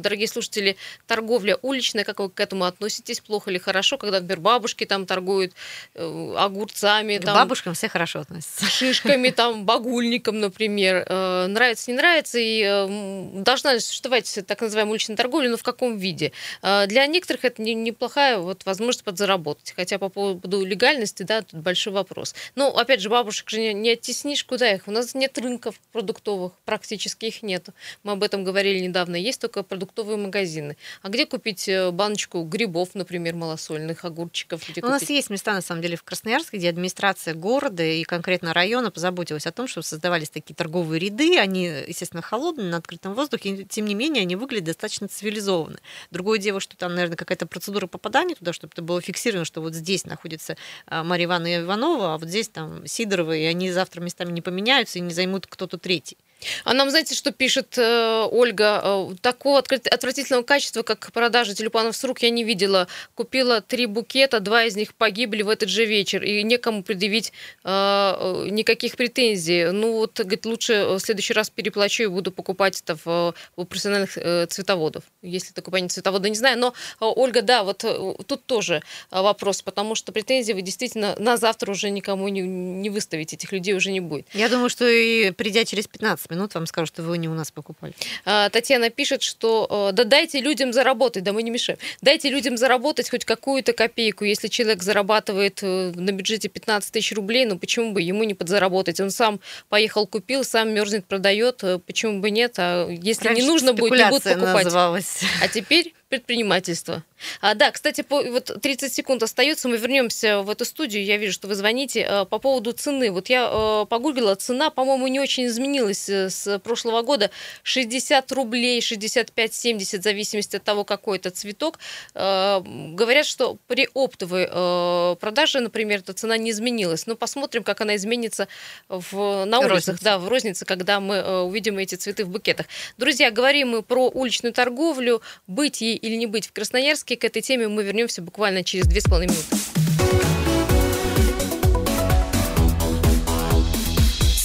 дорогие 0.02 0.28
слушатели, 0.28 0.76
торговля 1.06 1.58
уличная, 1.62 2.04
как 2.04 2.20
вы 2.20 2.30
к 2.30 2.40
этому 2.40 2.64
относитесь, 2.64 3.20
плохо 3.20 3.50
или 3.50 3.58
хорошо, 3.58 3.98
когда, 3.98 4.20
например, 4.20 4.40
бабушки 4.40 4.84
там 4.84 5.06
торгуют, 5.06 5.21
торгуют 5.22 5.52
э, 5.94 6.34
огурцами. 6.36 7.18
К 7.18 7.24
там, 7.24 7.34
бабушкам 7.34 7.74
все 7.74 7.88
хорошо 7.88 8.20
относятся. 8.20 8.66
Шишками, 8.66 9.30
там, 9.36 9.64
багульником, 9.64 10.40
например. 10.40 11.04
Э, 11.08 11.46
нравится, 11.46 11.90
не 11.90 11.96
нравится, 11.96 12.38
и 12.38 12.62
э, 12.62 13.42
должна 13.42 13.78
существовать 13.80 14.38
так 14.46 14.60
называемая 14.60 14.92
уличная 14.92 15.16
торговля, 15.16 15.50
но 15.50 15.56
в 15.56 15.62
каком 15.62 15.96
виде? 15.96 16.32
Для 16.62 17.06
некоторых 17.06 17.44
это 17.44 17.62
не, 17.62 17.74
неплохая 17.74 18.38
вот, 18.38 18.64
возможность 18.64 19.04
подзаработать. 19.04 19.72
Хотя 19.76 19.98
по 19.98 20.08
поводу 20.08 20.64
легальности, 20.64 21.22
да, 21.22 21.42
тут 21.42 21.60
большой 21.60 21.92
вопрос. 21.92 22.34
Но, 22.54 22.68
опять 22.76 23.00
же, 23.00 23.08
бабушек 23.08 23.48
же 23.50 23.60
не, 23.60 23.74
не 23.74 23.90
оттеснишь, 23.90 24.44
куда 24.44 24.70
их? 24.72 24.82
У 24.86 24.90
нас 24.90 25.14
нет 25.14 25.38
рынков 25.38 25.76
продуктовых, 25.92 26.52
практически 26.64 27.26
их 27.26 27.42
нет. 27.42 27.68
Мы 28.02 28.12
об 28.12 28.22
этом 28.22 28.44
говорили 28.44 28.80
недавно. 28.80 29.16
Есть 29.16 29.40
только 29.40 29.62
продуктовые 29.62 30.16
магазины. 30.16 30.76
А 31.02 31.08
где 31.08 31.26
купить 31.26 31.68
баночку 31.92 32.42
грибов, 32.42 32.90
например, 32.94 33.34
малосольных, 33.34 34.04
огурчиков? 34.04 34.62
Где 34.68 34.82
У 34.82 34.86
нас 34.86 35.02
есть 35.14 35.30
места, 35.30 35.52
на 35.52 35.60
самом 35.60 35.82
деле, 35.82 35.96
в 35.96 36.02
Красноярске, 36.02 36.58
где 36.58 36.68
администрация 36.68 37.34
города 37.34 37.82
и 37.82 38.02
конкретно 38.04 38.52
района 38.52 38.90
позаботилась 38.90 39.46
о 39.46 39.52
том, 39.52 39.66
чтобы 39.66 39.84
создавались 39.84 40.30
такие 40.30 40.54
торговые 40.54 40.98
ряды. 40.98 41.38
Они, 41.38 41.64
естественно, 41.86 42.22
холодные, 42.22 42.68
на 42.68 42.78
открытом 42.78 43.14
воздухе, 43.14 43.64
тем 43.64 43.86
не 43.86 43.94
менее, 43.94 44.22
они 44.22 44.36
выглядят 44.36 44.66
достаточно 44.66 45.08
цивилизованно. 45.08 45.78
Другое 46.10 46.38
дело, 46.38 46.60
что 46.60 46.76
там, 46.76 46.94
наверное, 46.94 47.16
какая-то 47.16 47.46
процедура 47.46 47.86
попадания 47.86 48.34
туда, 48.34 48.52
чтобы 48.52 48.72
это 48.72 48.82
было 48.82 49.00
фиксировано, 49.00 49.44
что 49.44 49.60
вот 49.60 49.74
здесь 49.74 50.04
находится 50.04 50.56
а, 50.86 51.04
Мария 51.04 51.26
Ивановна 51.26 51.62
Иванова, 51.62 52.14
а 52.14 52.18
вот 52.18 52.28
здесь 52.28 52.48
там 52.48 52.86
Сидорова, 52.86 53.36
и 53.36 53.44
они 53.44 53.70
завтра 53.70 54.00
местами 54.00 54.32
не 54.32 54.40
поменяются 54.40 54.98
и 54.98 55.02
не 55.02 55.12
займут 55.12 55.46
кто-то 55.46 55.78
третий. 55.78 56.16
А 56.64 56.74
нам, 56.74 56.90
знаете, 56.90 57.14
что 57.14 57.32
пишет 57.32 57.76
э, 57.78 58.26
Ольга? 58.30 58.80
Э, 58.82 59.08
такого 59.20 59.58
отвратительного 59.58 60.42
качества, 60.42 60.82
как 60.82 61.12
продажа 61.12 61.54
тюльпанов 61.54 61.96
с 61.96 62.04
рук, 62.04 62.22
я 62.22 62.30
не 62.30 62.44
видела. 62.44 62.88
Купила 63.14 63.60
три 63.60 63.86
букета, 63.86 64.40
два 64.40 64.64
из 64.64 64.76
них 64.76 64.94
погибли 64.94 65.42
в 65.42 65.48
этот 65.48 65.68
же 65.68 65.84
вечер, 65.84 66.22
и 66.22 66.42
некому 66.42 66.82
предъявить 66.82 67.32
э, 67.64 67.68
э 67.68 68.48
никаких 68.50 68.96
претензий. 68.96 69.70
Ну 69.72 69.92
вот, 69.92 70.18
говорит, 70.18 70.46
лучше 70.46 70.84
в 70.84 70.98
следующий 71.00 71.32
раз 71.32 71.50
переплачу 71.50 72.04
и 72.04 72.06
буду 72.06 72.32
покупать 72.32 72.80
это 72.80 72.96
в, 73.04 73.34
у 73.56 73.64
профессиональных 73.64 74.16
э, 74.16 74.46
цветоводов. 74.46 75.04
Если 75.22 75.52
такое 75.52 75.72
понятие 75.72 75.94
цветовода, 75.94 76.28
не 76.28 76.36
знаю. 76.36 76.58
Но, 76.58 76.68
э, 76.68 77.04
Ольга, 77.04 77.42
да, 77.42 77.64
вот 77.64 77.84
э, 77.84 78.14
тут 78.26 78.44
тоже 78.46 78.82
вопрос, 79.10 79.62
потому 79.62 79.94
что 79.94 80.12
претензии 80.12 80.52
вы 80.52 80.62
действительно 80.62 81.14
на 81.18 81.36
завтра 81.36 81.70
уже 81.70 81.90
никому 81.90 82.28
не, 82.28 82.40
не 82.40 82.90
выставите, 82.90 83.36
этих 83.36 83.52
людей 83.52 83.74
уже 83.74 83.92
не 83.92 84.00
будет. 84.00 84.26
Я 84.34 84.48
думаю, 84.48 84.68
что 84.68 84.86
и 84.86 85.30
придя 85.30 85.64
через 85.64 85.86
15 85.86 86.30
минут 86.32 86.54
вам 86.54 86.66
скажут, 86.66 86.94
что 86.94 87.02
вы 87.02 87.18
не 87.18 87.28
у 87.28 87.34
нас 87.34 87.50
покупали. 87.50 87.94
А, 88.24 88.48
Татьяна 88.50 88.90
пишет, 88.90 89.22
что 89.22 89.90
э, 89.90 89.92
да 89.92 90.04
дайте 90.04 90.40
людям 90.40 90.72
заработать, 90.72 91.22
да 91.22 91.32
мы 91.32 91.42
не 91.42 91.50
мешаем. 91.50 91.78
Дайте 92.00 92.30
людям 92.30 92.56
заработать 92.56 93.10
хоть 93.10 93.24
какую-то 93.24 93.72
копейку. 93.72 94.24
Если 94.24 94.48
человек 94.48 94.82
зарабатывает 94.82 95.60
э, 95.62 95.92
на 95.94 96.10
бюджете 96.12 96.48
15 96.48 96.92
тысяч 96.92 97.12
рублей, 97.12 97.46
ну 97.46 97.58
почему 97.58 97.92
бы 97.92 98.00
ему 98.00 98.24
не 98.24 98.34
подзаработать? 98.34 99.00
Он 99.00 99.10
сам 99.10 99.40
поехал, 99.68 100.06
купил, 100.06 100.44
сам 100.44 100.70
мерзнет, 100.70 101.04
продает. 101.04 101.62
Э, 101.62 101.78
почему 101.78 102.20
бы 102.20 102.30
нет? 102.30 102.54
А 102.58 102.88
если 102.88 103.28
Раньше 103.28 103.42
не 103.42 103.48
нужно 103.48 103.72
будет, 103.72 103.98
не 103.98 104.08
будут 104.08 104.24
покупать. 104.24 104.64
Называлась. 104.64 105.20
А 105.42 105.48
теперь 105.48 105.94
предпринимательство. 106.12 107.02
А, 107.40 107.54
да, 107.54 107.70
кстати, 107.70 108.02
по, 108.02 108.22
вот 108.22 108.60
30 108.60 108.92
секунд 108.92 109.22
остается, 109.22 109.66
мы 109.66 109.78
вернемся 109.78 110.42
в 110.42 110.50
эту 110.50 110.66
студию. 110.66 111.02
Я 111.02 111.16
вижу, 111.16 111.32
что 111.32 111.48
вы 111.48 111.54
звоните 111.54 112.04
а, 112.04 112.24
по 112.26 112.38
поводу 112.38 112.72
цены. 112.72 113.10
Вот 113.10 113.30
я 113.30 113.48
а, 113.50 113.86
погуглила, 113.86 114.34
цена, 114.34 114.68
по-моему, 114.68 115.06
не 115.06 115.20
очень 115.20 115.46
изменилась 115.46 116.10
э, 116.10 116.28
с 116.28 116.58
прошлого 116.58 117.00
года. 117.00 117.30
60 117.62 118.30
рублей, 118.32 118.80
65-70, 118.80 120.00
в 120.00 120.02
зависимости 120.02 120.56
от 120.56 120.64
того, 120.64 120.84
какой 120.84 121.16
это 121.16 121.30
цветок. 121.30 121.78
А, 122.14 122.62
говорят, 122.62 123.24
что 123.24 123.56
при 123.68 123.88
оптовой 123.94 124.46
а, 124.50 125.14
продаже, 125.14 125.60
например, 125.60 126.00
эта 126.00 126.12
цена 126.12 126.36
не 126.36 126.50
изменилась. 126.50 127.06
Но 127.06 127.16
посмотрим, 127.16 127.62
как 127.62 127.80
она 127.80 127.96
изменится 127.96 128.48
в, 128.90 129.46
на 129.46 129.60
улицах, 129.60 129.70
рознице. 129.70 130.04
да, 130.04 130.18
в 130.18 130.28
рознице, 130.28 130.66
когда 130.66 131.00
мы 131.00 131.20
а, 131.20 131.42
увидим 131.44 131.78
эти 131.78 131.94
цветы 131.94 132.26
в 132.26 132.28
букетах. 132.28 132.66
Друзья, 132.98 133.30
говорим 133.30 133.70
мы 133.70 133.82
про 133.82 134.10
уличную 134.10 134.52
торговлю, 134.52 135.22
быть 135.46 135.80
ей 135.80 136.01
или 136.02 136.16
не 136.16 136.26
быть 136.26 136.46
в 136.46 136.52
Красноярске. 136.52 137.16
К 137.16 137.24
этой 137.24 137.40
теме 137.40 137.68
мы 137.68 137.82
вернемся 137.82 138.20
буквально 138.20 138.62
через 138.62 138.86
две 138.86 139.00
с 139.00 139.04
половиной 139.04 139.34
минуты. 139.34 139.56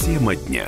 Тема 0.00 0.36
дня. 0.36 0.66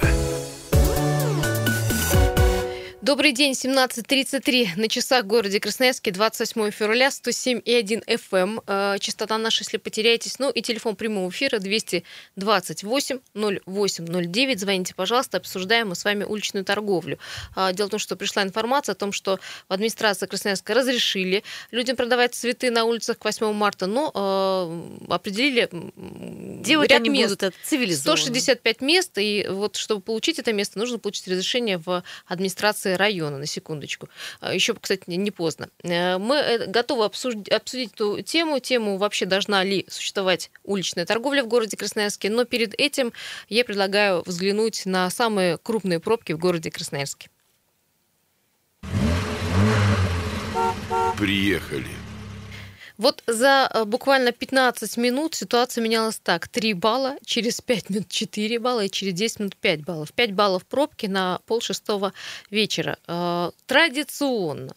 Добрый 3.02 3.32
день, 3.32 3.52
17.33 3.52 4.76
на 4.76 4.86
часах 4.86 5.24
в 5.24 5.26
городе 5.26 5.58
Красноярске, 5.58 6.10
28 6.10 6.70
февраля, 6.70 7.08
107,1 7.08 8.04
FM. 8.06 8.62
Э, 8.66 8.98
частота 9.00 9.38
наша, 9.38 9.62
если 9.62 9.78
потеряетесь. 9.78 10.38
Ну 10.38 10.50
и 10.50 10.60
телефон 10.60 10.96
прямого 10.96 11.30
эфира 11.30 11.60
228 11.60 13.20
0809. 13.34 14.60
Звоните, 14.60 14.94
пожалуйста, 14.94 15.38
обсуждаем 15.38 15.88
мы 15.88 15.94
с 15.94 16.04
вами 16.04 16.24
уличную 16.24 16.62
торговлю. 16.62 17.18
А, 17.56 17.72
дело 17.72 17.86
в 17.86 17.90
том, 17.92 18.00
что 18.00 18.16
пришла 18.16 18.42
информация 18.42 18.92
о 18.92 18.96
том, 18.96 19.12
что 19.12 19.40
в 19.70 19.72
администрации 19.72 20.26
Красноярска 20.26 20.74
разрешили 20.74 21.42
людям 21.70 21.96
продавать 21.96 22.34
цветы 22.34 22.70
на 22.70 22.84
улицах 22.84 23.18
к 23.18 23.24
8 23.24 23.50
марта, 23.54 23.86
но 23.86 24.12
э, 25.08 25.14
определили 25.14 25.70
Делать 26.62 26.90
ряд 26.90 27.00
они 27.00 27.08
мест. 27.08 27.30
будут 27.30 27.42
это 27.44 27.56
цивилизованно. 27.64 28.18
165 28.18 28.82
мест, 28.82 29.16
и 29.16 29.46
вот 29.48 29.76
чтобы 29.76 30.02
получить 30.02 30.38
это 30.38 30.52
место, 30.52 30.78
нужно 30.78 30.98
получить 30.98 31.28
разрешение 31.28 31.78
в 31.78 32.04
администрации 32.26 32.89
администрации 32.90 32.94
района, 32.94 33.38
на 33.38 33.46
секундочку. 33.46 34.08
А, 34.40 34.54
Еще, 34.54 34.74
кстати, 34.74 35.02
не 35.06 35.30
поздно. 35.30 35.68
Э, 35.82 36.18
мы 36.18 36.36
э, 36.36 36.66
готовы 36.66 37.04
обсудить, 37.04 37.48
обсудить 37.48 37.92
эту 37.94 38.22
тему, 38.22 38.60
тему 38.60 38.96
вообще 38.96 39.26
должна 39.26 39.64
ли 39.64 39.86
существовать 39.88 40.50
уличная 40.64 41.06
торговля 41.06 41.42
в 41.42 41.48
городе 41.48 41.76
Красноярске, 41.76 42.30
но 42.30 42.44
перед 42.44 42.74
этим 42.78 43.12
я 43.48 43.64
предлагаю 43.64 44.22
взглянуть 44.26 44.86
на 44.86 45.10
самые 45.10 45.58
крупные 45.58 46.00
пробки 46.00 46.32
в 46.32 46.38
городе 46.38 46.70
Красноярске. 46.70 47.28
Приехали. 51.18 51.99
Вот 53.00 53.22
за 53.26 53.70
э, 53.72 53.84
буквально 53.86 54.30
15 54.30 54.98
минут 54.98 55.34
ситуация 55.34 55.82
менялась 55.82 56.18
так. 56.22 56.48
3 56.48 56.74
балла, 56.74 57.16
через 57.24 57.62
5 57.62 57.90
минут 57.90 58.08
4 58.08 58.58
балла 58.58 58.84
и 58.84 58.90
через 58.90 59.14
10 59.14 59.40
минут 59.40 59.56
5 59.56 59.84
баллов. 59.84 60.12
5 60.12 60.32
баллов 60.34 60.66
пробки 60.66 61.06
на 61.06 61.38
пол 61.46 61.62
шестого 61.62 62.12
вечера. 62.50 62.98
Э, 63.08 63.52
традиционно 63.66 64.74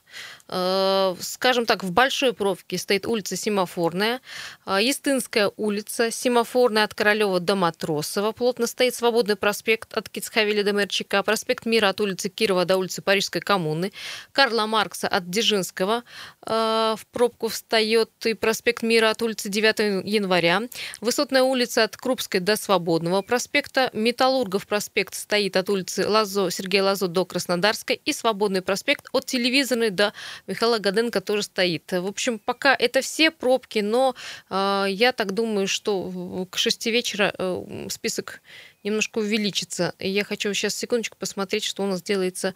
скажем 1.20 1.66
так, 1.66 1.84
в 1.84 1.92
большой 1.92 2.34
пробке 2.34 2.78
стоит 2.78 3.08
улица 3.08 3.36
Семафорная, 3.36 4.22
э, 4.68 4.78
Естинская 4.82 5.52
улица, 5.58 6.12
Семафорная 6.12 6.84
от 6.84 6.94
Королева 6.94 7.40
до 7.40 7.56
Матросова, 7.56 8.34
плотно 8.34 8.68
стоит 8.68 8.94
Свободный 8.94 9.36
проспект 9.36 9.94
от 9.98 10.10
Кицхавеля 10.10 10.64
до 10.64 10.74
Мерчика, 10.74 11.24
проспект 11.24 11.66
Мира 11.66 11.90
от 11.90 12.02
улицы 12.02 12.30
Кирова 12.30 12.66
до 12.66 12.78
улицы 12.78 13.02
Парижской 13.02 13.42
коммуны, 13.42 13.94
Карла 14.32 14.68
Маркса 14.68 15.08
от 15.08 15.28
Дзержинского 15.30 16.04
э, 16.46 16.96
в 16.98 17.08
пробку 17.12 17.48
встает 17.48 18.12
и 18.26 18.36
проспект 18.36 18.84
Мира 18.84 19.10
от 19.10 19.24
улицы 19.24 19.50
9 19.50 20.06
января, 20.06 20.62
Высотная 21.02 21.42
улица 21.42 21.84
от 21.84 21.98
Крупской 21.98 22.40
до 22.42 22.58
Свободного 22.58 23.24
проспекта, 23.24 23.90
Металлургов 23.94 24.68
проспект 24.68 25.16
стоит 25.16 25.58
от 25.58 25.70
улицы 25.70 26.08
Лазо, 26.08 26.52
Сергея 26.52 26.84
Лазо 26.84 27.08
до 27.08 27.26
Краснодарской 27.26 28.00
и 28.06 28.14
Свободный 28.14 28.62
проспект 28.62 29.08
от 29.14 29.26
Телевизорной 29.26 29.90
до 29.90 30.14
Михаила 30.48 30.80
Гаденко 30.80 31.22
тоже 31.22 31.44
стоит. 31.44 31.92
В 31.92 32.08
общем, 32.08 32.40
пока 32.40 32.76
это 32.76 33.02
все 33.02 33.32
пробки, 33.32 33.80
но 33.80 34.16
э, 34.50 34.86
я 34.90 35.12
так 35.12 35.34
думаю, 35.34 35.68
что 35.68 36.48
к 36.50 36.58
шести 36.58 36.92
вечера 36.92 37.34
э, 37.38 37.88
список 37.90 38.42
немножко 38.84 39.20
увеличится. 39.20 39.96
Я 40.00 40.24
хочу 40.24 40.54
сейчас 40.54 40.76
секундочку 40.76 41.18
посмотреть, 41.18 41.64
что 41.64 41.84
у 41.84 41.86
нас 41.86 42.02
делается. 42.02 42.54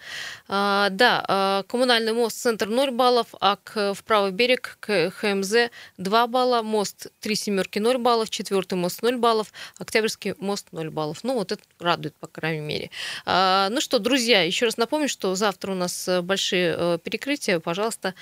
А, 0.48 0.90
да, 0.90 1.24
а, 1.28 1.64
коммунальный 1.64 2.14
мост, 2.14 2.38
центр 2.38 2.68
0 2.68 2.92
баллов, 2.92 3.28
а 3.40 3.58
к, 3.58 3.94
в 3.94 4.04
правый 4.04 4.32
берег 4.32 4.78
к 4.80 5.12
ХМЗ 5.12 5.70
2 5.98 6.28
балла, 6.28 6.62
мост 6.62 7.08
3 7.22 7.36
семерки 7.36 7.80
0 7.80 7.98
баллов, 7.98 8.30
четвертый 8.30 8.76
мост 8.76 9.02
0 9.02 9.18
баллов, 9.18 9.52
Октябрьский 9.78 10.36
мост 10.40 10.68
0 10.72 10.90
баллов. 10.90 11.24
Ну, 11.24 11.36
вот 11.36 11.52
это 11.52 11.64
радует, 11.80 12.16
по 12.16 12.28
крайней 12.28 12.62
мере. 12.62 12.92
А, 13.26 13.70
ну 13.70 13.82
что, 13.82 14.00
друзья, 14.00 14.42
еще 14.42 14.66
раз 14.66 14.78
напомню, 14.78 15.10
что 15.10 15.36
завтра 15.36 15.72
у 15.72 15.76
нас 15.76 16.08
э, 16.08 16.22
большие 16.22 16.76
э, 16.78 16.98
перекрытия. 17.04 17.60
Пожалуйста, 17.60 18.14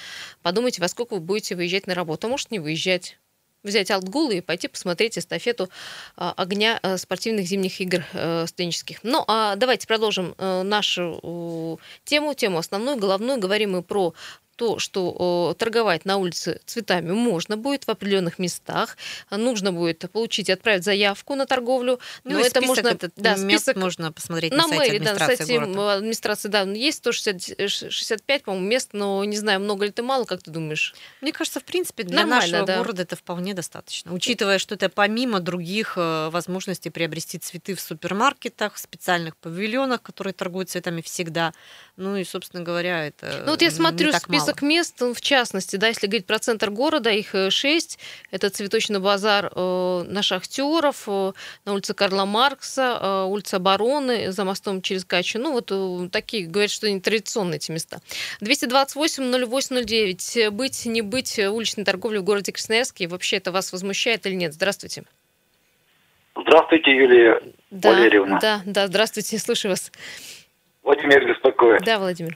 подумайте, 0.41 0.81
во 0.81 0.87
сколько 0.87 1.15
вы 1.15 1.19
будете 1.19 1.55
выезжать 1.55 1.87
на 1.87 1.95
работу. 1.95 2.27
А 2.27 2.29
может, 2.29 2.51
не 2.51 2.59
выезжать 2.59 3.17
взять 3.65 3.91
Алтгул 3.91 4.31
и 4.31 4.41
пойти 4.41 4.67
посмотреть 4.67 5.17
эстафету 5.17 5.69
а, 6.15 6.33
огня 6.37 6.79
э, 6.81 6.97
спортивных 6.97 7.45
зимних 7.45 7.81
игр 7.81 8.03
э, 8.13 8.45
студенческих. 8.47 8.99
Ну, 9.03 9.23
а 9.27 9.55
давайте 9.55 9.87
продолжим 9.87 10.35
э, 10.37 10.63
нашу 10.63 11.79
тему, 12.05 12.33
тему 12.33 12.57
основную, 12.59 12.97
головную. 12.97 13.39
Говорим 13.39 13.73
мы 13.73 13.83
про 13.83 14.13
то, 14.55 14.79
что 14.79 15.55
торговать 15.57 16.05
на 16.05 16.17
улице 16.17 16.61
цветами 16.65 17.11
можно 17.11 17.57
будет 17.57 17.85
в 17.85 17.89
определенных 17.89 18.39
местах, 18.39 18.97
нужно 19.29 19.71
будет 19.71 20.09
получить, 20.11 20.49
отправить 20.49 20.83
заявку 20.83 21.35
на 21.35 21.45
торговлю, 21.45 21.99
ну, 22.23 22.33
но 22.33 22.39
это 22.39 22.61
можно, 22.61 22.89
этот 22.89 23.13
да, 23.15 23.37
список 23.37 23.75
можно 23.75 24.11
посмотреть 24.11 24.51
на, 24.51 24.57
на 24.57 24.67
сайте 24.67 24.77
мэри, 24.77 24.95
администрации 24.97 25.25
да, 25.25 25.31
на 25.31 25.37
сайте 25.37 25.59
города. 25.59 25.93
администрации, 25.93 26.47
да, 26.49 26.61
есть 26.61 26.97
165, 26.97 28.43
по-моему, 28.43 28.67
мест, 28.67 28.89
но 28.93 29.23
не 29.25 29.37
знаю, 29.37 29.59
много 29.59 29.85
ли 29.85 29.91
ты 29.91 30.03
мало, 30.03 30.25
как 30.25 30.43
ты 30.43 30.51
думаешь? 30.51 30.93
Мне 31.21 31.31
кажется, 31.31 31.59
в 31.59 31.63
принципе, 31.63 32.03
для 32.03 32.21
Нормально, 32.21 32.45
нашего 32.45 32.65
да. 32.65 32.77
города 32.77 33.01
это 33.01 33.15
вполне 33.15 33.53
достаточно, 33.53 34.13
учитывая, 34.13 34.59
что 34.59 34.75
это 34.75 34.89
помимо 34.89 35.39
других 35.39 35.93
э, 35.97 36.29
возможностей 36.29 36.89
приобрести 36.89 37.37
цветы 37.39 37.75
в 37.75 37.81
супермаркетах, 37.81 38.75
в 38.75 38.79
специальных 38.79 39.35
павильонах, 39.37 40.01
которые 40.01 40.33
торгуют 40.33 40.69
цветами 40.69 41.01
всегда. 41.01 41.53
Ну 41.97 42.15
и, 42.15 42.23
собственно 42.23 42.63
говоря, 42.63 43.07
это 43.07 43.43
Ну 43.45 43.51
вот 43.51 43.61
я 43.61 43.71
смотрю 43.71 44.11
список 44.13 44.44
мало. 44.47 44.69
мест, 44.69 45.01
в 45.01 45.21
частности, 45.21 45.75
да, 45.75 45.87
если 45.87 46.07
говорить 46.07 46.25
про 46.25 46.39
центр 46.39 46.69
города, 46.69 47.09
их 47.09 47.35
э, 47.35 47.49
шесть. 47.49 47.99
Это 48.31 48.49
цветочный 48.49 48.99
базар 48.99 49.51
э, 49.55 50.03
на 50.07 50.21
Шахтеров, 50.21 51.03
э, 51.07 51.31
на 51.65 51.73
улице 51.73 51.93
Карла 51.93 52.25
Маркса, 52.25 53.25
улица 53.25 53.57
Обороны, 53.57 54.31
за 54.31 54.45
мостом 54.45 54.81
через 54.81 55.05
Качу. 55.05 55.39
Ну 55.39 55.53
вот 55.53 55.71
такие, 56.11 56.47
говорят, 56.47 56.71
что 56.71 56.87
они 56.87 56.99
традиционные 56.99 57.57
эти 57.57 57.71
места. 57.71 57.99
228-08-09. 58.41 60.51
Быть, 60.51 60.85
не 60.85 61.01
быть 61.01 61.39
уличной 61.39 61.85
торговлей 61.85 62.19
в 62.19 62.23
городе 62.23 62.51
Красноярске. 62.51 63.07
Вообще 63.07 63.37
это 63.37 63.51
вас 63.51 63.71
возмущает 63.71 64.25
или 64.25 64.35
нет? 64.35 64.53
Здравствуйте. 64.53 65.03
Здравствуйте, 66.35 66.91
Юлия 66.91 67.41
да, 67.71 67.91
Валерьевна. 67.91 68.39
Да, 68.39 68.61
да, 68.65 68.87
здравствуйте, 68.87 69.37
слушаю 69.37 69.71
вас. 69.71 69.91
Владимир 70.83 71.27
беспокоит. 71.27 71.81
Да, 71.83 71.99
Владимир. 71.99 72.35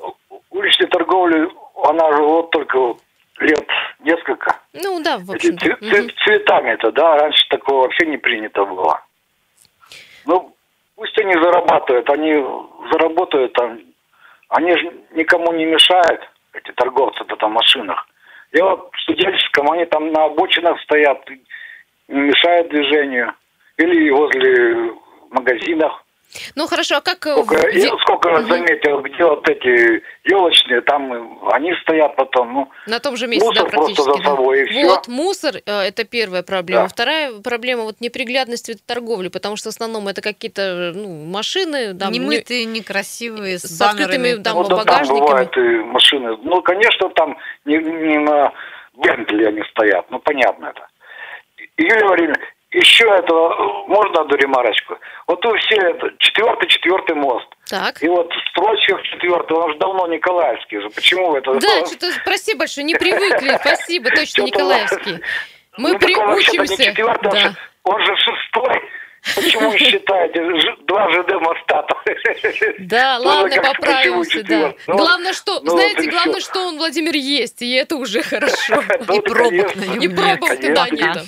Уличная 0.49 0.87
торговля, 0.87 1.49
она 1.85 2.11
же 2.15 2.23
вот 2.23 2.49
только 2.51 2.95
лет 3.39 3.67
несколько. 3.99 4.59
Ну 4.73 5.01
да, 5.01 5.17
в 5.17 5.31
общем 5.31 5.55
цве- 5.55 5.75
угу. 5.75 6.09
Цветами 6.25 6.71
это, 6.71 6.91
да, 6.91 7.17
раньше 7.17 7.47
такого 7.49 7.83
вообще 7.83 8.05
не 8.05 8.17
принято 8.17 8.65
было. 8.65 9.01
Ну, 10.25 10.55
пусть 10.95 11.17
они 11.19 11.33
зарабатывают, 11.33 12.09
они 12.09 12.33
заработают 12.91 13.53
там, 13.53 13.79
они 14.49 14.71
же 14.77 14.93
никому 15.11 15.53
не 15.53 15.65
мешают, 15.65 16.21
эти 16.53 16.71
торговцы-то 16.73 17.35
там 17.35 17.53
машинах. 17.53 18.07
Я 18.51 18.65
вот 18.65 18.89
в 18.93 19.01
студенческом, 19.01 19.71
они 19.71 19.85
там 19.85 20.11
на 20.11 20.25
обочинах 20.25 20.79
стоят, 20.81 21.23
не 22.07 22.19
мешают 22.21 22.69
движению. 22.69 23.33
Или 23.77 24.09
возле 24.09 24.93
магазинов. 25.29 26.03
Ну 26.55 26.67
хорошо, 26.67 26.97
а 26.97 27.01
как... 27.01 27.25
Э, 27.25 27.31
сколько, 27.31 27.69
я 27.69 27.89
сколько 28.01 28.27
угу. 28.27 28.47
заметил, 28.47 29.01
где 29.01 29.25
вот 29.25 29.49
эти 29.49 30.03
елочные, 30.25 30.81
там 30.81 31.11
они 31.51 31.73
стоят 31.81 32.15
потом, 32.15 32.53
ну... 32.53 32.69
На 32.85 32.99
том 32.99 33.17
же 33.17 33.27
месте, 33.27 33.45
мусор 33.45 33.63
да, 33.63 33.69
практически. 33.69 34.03
просто 34.03 34.23
за 34.23 34.29
собой, 34.29 34.69
и 34.69 34.83
Вот, 34.83 35.03
все. 35.03 35.11
мусор, 35.11 35.55
э, 35.65 35.81
это 35.81 36.03
первая 36.03 36.43
проблема. 36.43 36.83
Да. 36.83 36.87
Вторая 36.87 37.31
проблема, 37.43 37.83
вот 37.83 37.99
неприглядность 37.99 38.85
торговли, 38.85 39.29
потому 39.29 39.55
что 39.55 39.69
в 39.69 39.73
основном 39.73 40.07
это 40.07 40.21
какие-то 40.21 40.91
ну, 40.95 41.25
машины... 41.25 41.93
Да, 41.93 42.09
Немытые, 42.09 42.65
не... 42.65 42.79
некрасивые, 42.79 43.57
с, 43.57 43.63
с 43.63 43.81
открытыми 43.81 44.41
там, 44.43 44.55
вот, 44.55 44.69
багажниками. 44.69 45.19
Там 45.19 45.27
бывают 45.27 45.57
и 45.57 45.83
машины. 45.85 46.37
Ну, 46.43 46.61
конечно, 46.61 47.09
там 47.09 47.37
не, 47.65 47.77
не 47.77 48.19
на 48.19 48.53
Бентли 48.93 49.45
они 49.45 49.63
стоят, 49.71 50.05
ну, 50.11 50.19
понятно 50.19 50.67
это. 50.67 50.87
Юлия 51.77 52.05
Владимировна, 52.05 52.39
еще 52.71 53.05
этого 53.05 53.87
можно 53.87 54.21
одну 54.21 54.35
ремарочку? 54.35 54.97
Вот 55.27 55.43
вы 55.43 55.57
все 55.59 55.75
это 55.75 56.11
четвертый, 56.19 56.67
четвертый 56.67 57.15
мост. 57.15 57.47
Так. 57.67 58.01
И 58.03 58.07
вот 58.07 58.31
строчках 58.51 59.01
четвертый, 59.03 59.57
он 59.57 59.73
же 59.73 59.79
давно 59.79 60.07
Николаевский 60.07 60.81
же. 60.81 60.89
Почему 60.89 61.35
это? 61.35 61.53
Да, 61.55 61.85
что-то 61.85 62.11
спасибо 62.11 62.59
большое, 62.59 62.85
не 62.85 62.95
привыкли. 62.95 63.57
Спасибо, 63.61 64.09
точно 64.11 64.43
Николаевский. 64.43 65.19
Мы 65.77 65.93
ну, 65.93 65.99
приучимся. 65.99 66.93
Да. 67.21 67.55
Он 67.83 68.05
же 68.05 68.15
шестой. 68.17 68.81
Почему 69.35 69.77
считаете? 69.77 70.41
Два 70.85 71.09
ЖД 71.11 71.33
моста. 71.41 71.85
Да, 72.79 73.17
ладно, 73.19 73.61
поправимся, 73.61 74.43
да. 74.43 74.73
Ну, 74.87 74.97
главное, 74.97 75.33
что, 75.33 75.59
ну, 75.61 75.71
знаете, 75.71 76.09
главное, 76.09 76.39
что 76.39 76.67
он, 76.67 76.77
Владимир, 76.77 77.15
есть, 77.15 77.61
и 77.61 77.71
это 77.73 77.97
уже 77.97 78.21
хорошо. 78.23 78.83
Ну, 79.07 79.17
и 79.17 79.21
пробок 79.21 79.75
И 80.01 80.07
пробок 80.07 80.59
туда 80.59 80.89
нет. 80.89 81.19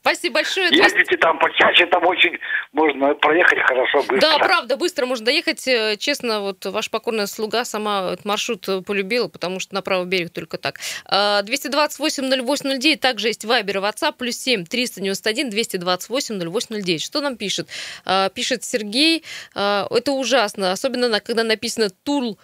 Спасибо 0.00 0.34
большое. 0.34 0.68
Ездите 0.70 1.16
там 1.16 1.38
почаще, 1.38 1.86
там 1.86 2.06
очень 2.06 2.38
можно 2.72 3.14
проехать 3.14 3.58
хорошо, 3.66 3.98
быстро. 3.98 4.20
Да, 4.20 4.38
правда, 4.38 4.76
быстро 4.76 5.06
можно 5.06 5.26
доехать. 5.26 5.66
Э, 5.66 5.96
честно, 5.96 6.40
вот 6.40 6.64
ваш 6.66 6.90
покорная 6.90 7.26
слуга 7.26 7.64
сама 7.64 8.12
этот 8.12 8.24
маршрут 8.24 8.66
полюбила, 8.86 9.28
потому 9.28 9.60
что 9.60 9.74
на 9.74 9.82
правый 9.82 10.06
берег 10.06 10.30
только 10.30 10.56
так. 10.58 10.78
228-08-09, 11.10 12.96
также 12.96 13.28
есть 13.28 13.44
Вайбер 13.44 13.78
и 13.78 13.80
WhatsApp, 13.80 14.14
плюс 14.16 14.36
7 14.36 14.64
391 14.66 15.50
228 15.50 16.50
08 16.50 16.98
Что 16.98 17.20
нам 17.20 17.36
пишет. 17.40 17.68
А, 18.04 18.28
пишет 18.28 18.62
Сергей, 18.64 19.24
а, 19.54 19.86
это 19.90 20.12
ужасно, 20.12 20.72
особенно 20.72 21.20
когда 21.20 21.42
написано 21.42 21.88
«Тул 22.04 22.38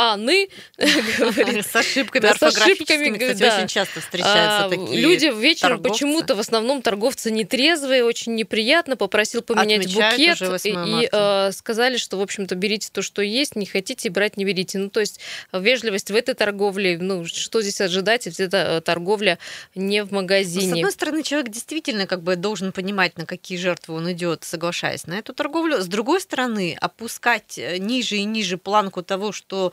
аны. 0.00 0.48
С 0.78 1.76
ошибками 1.76 2.22
да, 2.22 2.34
с 2.34 2.42
ошибками, 2.42 3.16
кстати, 3.16 3.38
да. 3.38 3.56
очень 3.56 3.68
часто 3.68 4.00
встречаются 4.00 4.64
а, 4.64 4.68
такие 4.68 5.00
Люди 5.00 5.26
вечером 5.26 5.82
почему-то 5.82 6.34
в 6.34 6.40
основном 6.40 6.82
торговцы 6.82 7.30
нетрезвые, 7.30 8.04
очень 8.04 8.34
неприятно, 8.34 8.96
попросил 8.96 9.42
поменять 9.42 9.86
Отмечают 9.86 10.40
букет 10.40 10.66
и 10.66 11.08
э, 11.10 11.52
сказали, 11.52 11.96
что, 11.96 12.16
в 12.16 12.22
общем-то, 12.22 12.54
берите 12.54 12.88
то, 12.92 13.02
что 13.02 13.22
есть, 13.22 13.56
не 13.56 13.66
хотите 13.66 14.10
брать, 14.10 14.36
не 14.36 14.44
берите. 14.44 14.78
Ну, 14.78 14.90
то 14.90 15.00
есть 15.00 15.20
вежливость 15.52 16.10
в 16.10 16.14
этой 16.14 16.34
торговле, 16.34 16.98
ну, 16.98 17.24
что 17.26 17.60
здесь 17.62 17.80
ожидать, 17.80 18.26
если 18.26 18.46
это 18.46 18.56
э, 18.56 18.80
торговля 18.80 19.38
не 19.74 20.02
в 20.04 20.12
магазине. 20.12 20.66
Ну, 20.66 20.70
с 20.70 20.78
одной 20.78 20.92
стороны, 20.92 21.22
человек 21.22 21.50
действительно 21.50 22.06
как 22.06 22.22
бы 22.22 22.36
должен 22.36 22.72
понимать, 22.72 23.18
на 23.18 23.26
какие 23.26 23.58
жертвы 23.58 23.94
он 23.94 24.10
идет, 24.12 24.44
соглашаясь 24.44 25.06
на 25.06 25.18
эту 25.18 25.34
торговлю. 25.34 25.80
С 25.80 25.86
другой 25.86 26.20
стороны, 26.20 26.76
опускать 26.80 27.58
э, 27.58 27.78
ниже 27.78 28.16
и 28.16 28.24
ниже 28.24 28.56
планку 28.56 29.02
того, 29.02 29.32
что 29.32 29.50
а, 29.60 29.72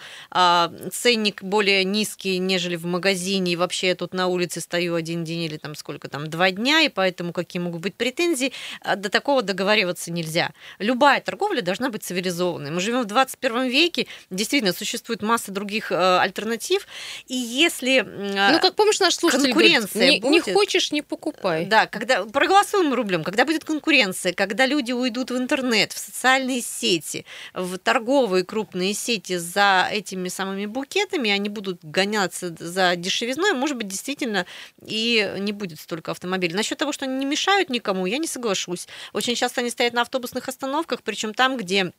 ценник 0.91 1.43
более 1.43 1.84
низкий, 1.84 2.39
нежели 2.39 2.75
в 2.75 2.86
магазине, 2.86 3.53
и 3.53 3.56
вообще 3.56 3.88
я 3.88 3.95
тут 3.95 4.13
на 4.13 4.27
улице 4.27 4.62
стою 4.62 4.95
один 4.95 5.23
день 5.23 5.41
или 5.41 5.58
там 5.58 5.75
сколько 5.75 6.10
там, 6.10 6.30
два 6.30 6.51
дня, 6.51 6.82
и 6.82 6.89
поэтому 6.89 7.34
какие 7.34 7.62
могут 7.62 7.82
быть 7.82 7.95
претензии, 7.95 8.53
а, 8.82 8.95
до 8.95 9.10
такого 9.10 9.41
договариваться 9.41 10.12
нельзя. 10.12 10.51
Любая 10.80 11.21
торговля 11.21 11.62
должна 11.62 11.89
быть 11.89 12.03
цивилизованной. 12.03 12.71
Мы 12.71 12.80
живем 12.80 13.01
в 13.01 13.06
21 13.06 13.67
веке, 13.67 14.08
действительно, 14.30 14.73
существует 14.73 15.21
масса 15.21 15.51
других 15.51 15.91
э, 15.91 16.17
альтернатив, 16.19 16.88
и 17.27 17.36
если 17.36 17.99
э, 17.99 18.51
Ну, 18.51 18.60
как 18.60 18.75
помнишь, 18.75 18.99
наш 18.99 19.15
слушатель 19.15 19.45
конкуренция 19.45 20.01
говорит, 20.01 20.23
не, 20.23 20.30
будет, 20.30 20.47
не 20.47 20.53
хочешь, 20.53 20.91
не 20.91 21.01
покупай. 21.01 21.65
Да, 21.65 21.88
когда 21.88 22.25
проголосуем 22.25 22.93
рублем, 22.93 23.23
когда 23.23 23.45
будет 23.45 23.63
конкуренция, 23.63 24.34
когда 24.34 24.65
люди 24.65 24.91
уйдут 24.91 25.32
в 25.32 25.38
интернет, 25.38 25.93
в 25.93 25.97
социальные 25.97 26.62
сети, 26.62 27.25
в 27.53 27.77
торговые 27.77 28.43
крупные 28.43 28.93
сети 28.93 29.38
за 29.38 29.89
этими 29.97 30.29
самыми 30.29 30.65
букетами, 30.65 31.29
они 31.29 31.49
будут 31.49 31.83
гоняться 31.83 32.55
за 32.57 32.95
дешевизной, 32.95 33.53
может 33.53 33.77
быть, 33.77 33.88
действительно 33.88 34.45
и 34.86 35.36
не 35.39 35.51
будет 35.51 35.79
столько 35.79 36.12
автомобилей. 36.12 36.53
Насчет 36.53 36.77
того, 36.77 36.91
что 36.91 37.05
они 37.05 37.15
не 37.15 37.25
мешают 37.25 37.69
никому, 37.69 38.05
я 38.05 38.17
не 38.17 38.27
соглашусь. 38.27 38.88
Очень 39.13 39.36
часто 39.36 39.62
они 39.62 39.69
стоят 39.69 39.93
на 39.93 40.01
автобусных 40.01 40.47
остановках, 40.47 41.01
причем 41.03 41.33
там, 41.33 41.57
где 41.57 41.91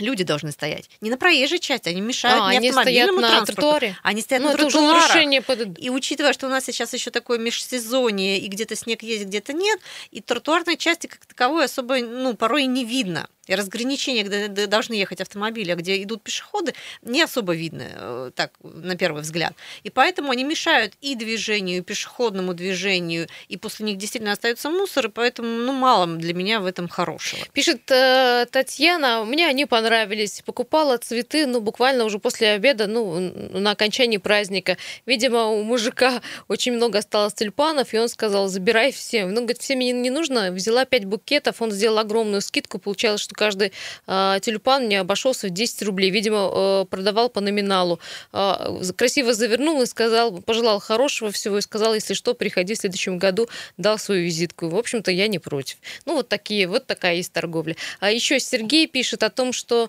люди 0.00 0.24
должны 0.24 0.50
стоять. 0.50 0.90
Не 1.00 1.10
на 1.10 1.16
проезжей 1.16 1.58
части, 1.58 1.88
они 1.88 2.00
мешают 2.00 2.42
а, 2.42 2.50
не 2.50 2.58
они 2.58 2.72
стоят 2.72 3.12
на 3.12 3.44
тротуаре. 3.44 3.96
Они 4.02 4.22
стоят 4.22 4.42
ну, 4.42 4.50
на 4.50 4.56
тротуарах. 4.56 5.46
Под... 5.46 5.78
И 5.78 5.90
учитывая, 5.90 6.32
что 6.32 6.46
у 6.46 6.50
нас 6.50 6.64
сейчас 6.64 6.92
еще 6.92 7.10
такое 7.10 7.38
межсезонье, 7.38 8.38
и 8.38 8.48
где-то 8.48 8.76
снег 8.76 9.02
есть, 9.02 9.26
где-то 9.26 9.52
нет, 9.52 9.80
и 10.10 10.20
тротуарной 10.20 10.76
части 10.76 11.06
как 11.06 11.24
таковой 11.26 11.66
особо, 11.66 11.98
ну, 11.98 12.34
порой 12.34 12.64
и 12.64 12.66
не 12.66 12.84
видно 12.84 13.28
и 13.50 13.54
разграничения, 13.54 14.22
где 14.22 14.66
должны 14.66 14.94
ехать 14.94 15.20
автомобили, 15.20 15.72
а 15.72 15.76
где 15.76 16.00
идут 16.02 16.22
пешеходы, 16.22 16.74
не 17.02 17.20
особо 17.22 17.54
видно, 17.54 17.84
э, 17.84 18.30
так, 18.34 18.52
на 18.62 18.96
первый 18.96 19.22
взгляд. 19.22 19.54
И 19.82 19.90
поэтому 19.90 20.30
они 20.30 20.44
мешают 20.44 20.94
и 21.00 21.16
движению, 21.16 21.78
и 21.78 21.80
пешеходному 21.80 22.54
движению, 22.54 23.26
и 23.48 23.56
после 23.56 23.86
них 23.86 23.98
действительно 23.98 24.32
остается 24.32 24.70
мусор, 24.70 25.06
и 25.06 25.10
поэтому, 25.10 25.48
ну, 25.48 25.72
мало 25.72 26.06
для 26.06 26.32
меня 26.32 26.60
в 26.60 26.66
этом 26.66 26.88
хорошего. 26.88 27.44
Пишет 27.52 27.90
э, 27.90 28.46
Татьяна, 28.50 29.24
мне 29.24 29.48
они 29.48 29.66
понравились, 29.66 30.42
покупала 30.46 30.96
цветы, 30.98 31.46
ну, 31.46 31.60
буквально 31.60 32.04
уже 32.04 32.20
после 32.20 32.50
обеда, 32.50 32.86
ну, 32.86 33.18
на 33.18 33.72
окончании 33.72 34.18
праздника. 34.18 34.76
Видимо, 35.06 35.46
у 35.46 35.62
мужика 35.64 36.22
очень 36.46 36.72
много 36.72 37.00
осталось 37.00 37.34
тюльпанов, 37.34 37.92
и 37.94 37.98
он 37.98 38.08
сказал, 38.08 38.46
забирай 38.46 38.92
все. 38.92 39.26
Ну, 39.26 39.40
говорит, 39.40 39.60
всем 39.60 39.80
не 39.80 40.10
нужно, 40.10 40.52
взяла 40.52 40.84
пять 40.84 41.04
букетов, 41.04 41.60
он 41.60 41.72
сделал 41.72 41.98
огромную 41.98 42.42
скидку, 42.42 42.78
получалось, 42.78 43.20
что 43.20 43.34
каждый 43.40 43.72
э, 44.06 44.38
тюльпан 44.42 44.84
мне 44.84 45.00
обошелся 45.00 45.46
в 45.46 45.50
10 45.50 45.82
рублей. 45.84 46.10
Видимо, 46.10 46.50
э, 46.52 46.84
продавал 46.90 47.30
по 47.30 47.40
номиналу. 47.40 47.98
Э, 48.34 48.82
красиво 48.94 49.32
завернул 49.32 49.80
и 49.80 49.86
сказал, 49.86 50.42
пожелал 50.42 50.78
хорошего 50.78 51.30
всего 51.30 51.56
и 51.56 51.62
сказал, 51.62 51.94
если 51.94 52.12
что, 52.12 52.34
приходи 52.34 52.74
в 52.74 52.78
следующем 52.78 53.16
году, 53.16 53.48
дал 53.78 53.98
свою 53.98 54.24
визитку. 54.24 54.68
В 54.68 54.76
общем-то, 54.76 55.10
я 55.10 55.26
не 55.26 55.38
против. 55.38 55.78
Ну, 56.04 56.16
вот 56.16 56.28
такие, 56.28 56.68
вот 56.68 56.86
такая 56.86 57.14
есть 57.14 57.32
торговля. 57.32 57.76
А 58.00 58.10
еще 58.10 58.38
Сергей 58.40 58.86
пишет 58.86 59.22
о 59.22 59.30
том, 59.30 59.54
что 59.54 59.88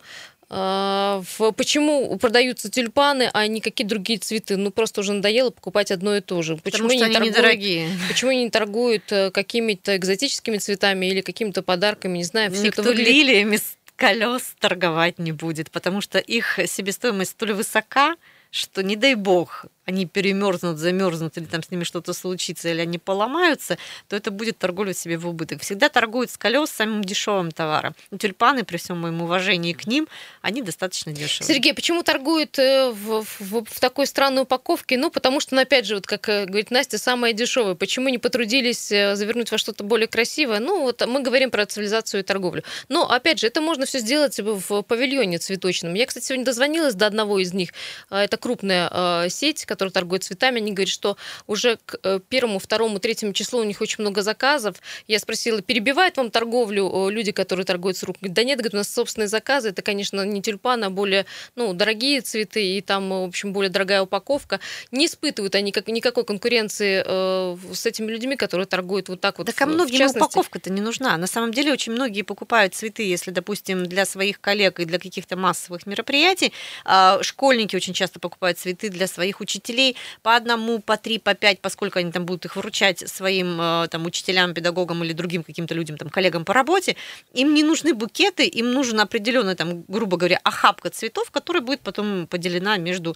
почему 0.52 2.18
продаются 2.18 2.70
тюльпаны, 2.70 3.30
а 3.34 3.48
не 3.48 3.62
какие 3.62 3.88
другие 3.88 4.20
цветы? 4.20 4.58
Ну, 4.58 4.72
просто 4.72 5.02
уже 5.02 5.14
надоело 5.14 5.50
покупать 5.50 5.92
одно 5.92 6.16
и 6.18 6.22
то 6.22 6.42
же. 6.42 6.58
Почему 6.58 6.90
Потому 6.90 7.00
что 7.00 7.06
они 7.06 7.14
торгуют, 7.14 7.38
недорогие. 7.38 7.90
Почему 8.10 8.32
они 8.32 8.44
не 8.44 8.50
торгуют 8.50 9.12
э, 9.12 9.32
какими-то 9.32 9.96
экзотическими 9.96 10.58
цветами 10.58 11.06
или 11.06 11.22
какими-то 11.22 11.62
подарками, 11.64 12.18
не 12.18 12.26
знаю. 12.26 12.52
Все 12.52 12.64
Никто 12.64 12.82
это 12.82 12.90
выглядит... 12.92 13.14
лилиями 13.14 13.60
колес 13.96 14.56
торговать 14.60 15.20
не 15.20 15.32
будет, 15.32 15.70
потому 15.72 16.02
что 16.02 16.18
их 16.18 16.60
себестоимость 16.66 17.32
столь 17.32 17.54
высока, 17.54 18.16
что 18.50 18.82
не 18.84 18.96
дай 18.96 19.16
бог 19.16 19.66
они 19.92 20.06
перемерзнут, 20.06 20.78
замерзнут, 20.78 21.38
или 21.38 21.46
там 21.46 21.62
с 21.62 21.70
ними 21.70 21.84
что-то 21.84 22.14
случится, 22.14 22.70
или 22.70 22.82
они 22.82 22.98
поломаются, 22.98 23.78
то 24.08 24.16
это 24.16 24.32
будет 24.32 24.58
торговля 24.58 24.94
себе 24.94 25.18
в 25.18 25.28
убыток. 25.28 25.62
Всегда 25.62 25.90
торгуют 25.90 26.32
с 26.32 26.38
колес 26.38 26.70
самым 26.72 27.04
дешевым 27.04 27.52
товаром. 27.52 27.94
Тюльпаны, 28.18 28.64
при 28.64 28.78
всем 28.78 29.00
моем 29.00 29.22
уважении 29.22 29.74
к 29.74 29.86
ним, 29.86 30.08
они 30.42 30.62
достаточно 30.62 31.12
дешевые. 31.12 31.54
Сергей, 31.54 31.74
почему 31.74 32.04
торгуют 32.04 32.58
э, 32.58 32.90
в, 32.92 33.26
в, 33.40 33.66
в 33.66 33.80
такой 33.80 34.08
странной 34.08 34.44
упаковке? 34.44 34.98
Ну, 34.98 35.12
потому 35.12 35.40
что, 35.40 35.56
ну, 35.56 35.62
опять 35.62 35.86
же, 35.86 35.96
вот 35.96 36.08
как 36.08 36.28
э, 36.30 36.46
говорит 36.46 36.72
Настя, 36.72 36.98
самое 36.98 37.34
дешевое. 37.34 37.76
Почему 37.76 38.10
не 38.10 38.18
потрудились 38.18 38.92
э, 38.92 39.16
завернуть 39.16 39.52
во 39.52 39.58
что-то 39.58 39.84
более 39.84 40.08
красивое? 40.08 40.60
Ну, 40.60 40.82
вот 40.84 41.06
мы 41.06 41.22
говорим 41.22 41.52
про 41.52 41.66
цивилизацию 41.66 42.22
и 42.22 42.24
торговлю. 42.24 42.64
Но, 42.90 43.10
опять 43.10 43.40
же, 43.40 43.48
это 43.48 43.62
можно 43.62 43.86
все 43.86 44.00
сделать 44.00 44.40
в 44.40 44.82
павильоне 44.84 45.38
цветочном. 45.38 45.94
Я, 45.94 46.06
кстати, 46.06 46.26
сегодня 46.26 46.46
дозвонилась 46.46 46.96
до 46.96 47.08
одного 47.08 47.40
из 47.40 47.54
них. 47.54 47.72
Это 48.10 48.38
крупная 48.38 49.30
сеть, 49.30 49.66
которые 49.82 49.94
торгуют 49.94 50.24
цветами, 50.24 50.58
они 50.58 50.74
говорят, 50.74 50.94
что 50.94 51.18
уже 51.48 51.80
к 51.84 51.98
э, 52.04 52.20
первому, 52.30 52.60
второму, 52.60 53.00
третьему 53.00 53.34
числу 53.34 53.62
у 53.62 53.64
них 53.64 53.82
очень 53.82 54.02
много 54.02 54.22
заказов. 54.22 54.76
Я 55.08 55.18
спросила, 55.18 55.60
перебивают 55.64 56.18
вам 56.18 56.30
торговлю 56.30 57.10
люди, 57.10 57.32
которые 57.32 57.66
торгуют 57.66 57.98
с 57.98 58.04
рук? 58.04 58.18
Да 58.22 58.44
нет, 58.44 58.60
говорят, 58.60 58.76
у 58.76 58.78
нас 58.78 58.94
собственные 58.94 59.28
заказы. 59.28 59.70
Это, 59.70 59.82
конечно, 59.82 60.24
не 60.24 60.40
тюльпаны, 60.44 60.86
а 60.86 60.90
более 60.92 61.26
ну, 61.56 61.74
дорогие 61.74 62.22
цветы, 62.22 62.78
и 62.78 62.82
там, 62.82 63.10
в 63.10 63.24
общем, 63.30 63.54
более 63.54 63.72
дорогая 63.72 64.04
упаковка. 64.04 64.60
Не 64.92 65.08
испытывают 65.08 65.56
они 65.56 65.72
как, 65.72 65.88
никакой 65.88 66.26
конкуренции 66.26 67.04
э, 67.04 67.58
с 67.74 67.88
этими 67.88 68.12
людьми, 68.12 68.36
которые 68.36 68.68
торгуют 68.68 69.10
вот 69.10 69.20
так 69.20 69.40
вот. 69.40 69.48
Так 69.48 69.60
а 69.62 69.66
многим 69.66 69.98
частности... 69.98 70.20
упаковка-то 70.20 70.72
не 70.72 70.82
нужна. 70.82 71.18
На 71.18 71.28
самом 71.28 71.52
деле 71.52 71.74
очень 71.74 71.94
многие 71.94 72.22
покупают 72.22 72.76
цветы, 72.76 73.02
если, 73.02 73.32
допустим, 73.32 73.88
для 73.88 74.06
своих 74.06 74.40
коллег 74.40 74.80
и 74.80 74.86
для 74.86 75.00
каких-то 75.00 75.38
массовых 75.38 75.88
мероприятий. 75.88 76.54
А 76.86 77.18
школьники 77.24 77.76
очень 77.76 77.94
часто 77.94 78.20
покупают 78.20 78.60
цветы 78.60 78.90
для 78.90 79.08
своих 79.08 79.40
учителей 79.40 79.61
учителей 79.62 79.96
по 80.24 80.36
одному, 80.36 80.80
по 80.80 80.98
три, 80.98 81.20
по 81.20 81.34
пять, 81.34 81.60
поскольку 81.60 82.00
они 82.00 82.12
там 82.12 82.26
будут 82.26 82.46
их 82.46 82.56
вручать 82.56 83.08
своим 83.10 83.60
э, 83.62 83.88
там, 83.90 84.06
учителям, 84.06 84.54
педагогам 84.54 85.04
или 85.04 85.14
другим 85.14 85.44
каким-то 85.44 85.74
людям, 85.74 85.98
там, 85.98 86.10
коллегам 86.10 86.46
по 86.46 86.54
работе, 86.54 86.96
им 87.34 87.54
не 87.54 87.64
нужны 87.64 87.94
букеты, 87.94 88.46
им 88.46 88.72
нужен 88.74 89.00
определенный, 89.00 89.56
там, 89.56 89.84
грубо 89.88 90.18
говоря, 90.18 90.40
охапка 90.44 90.90
цветов, 90.90 91.32
которая 91.32 91.64
будет 91.64 91.82
потом 91.82 92.28
поделена 92.28 92.78
между 92.78 93.16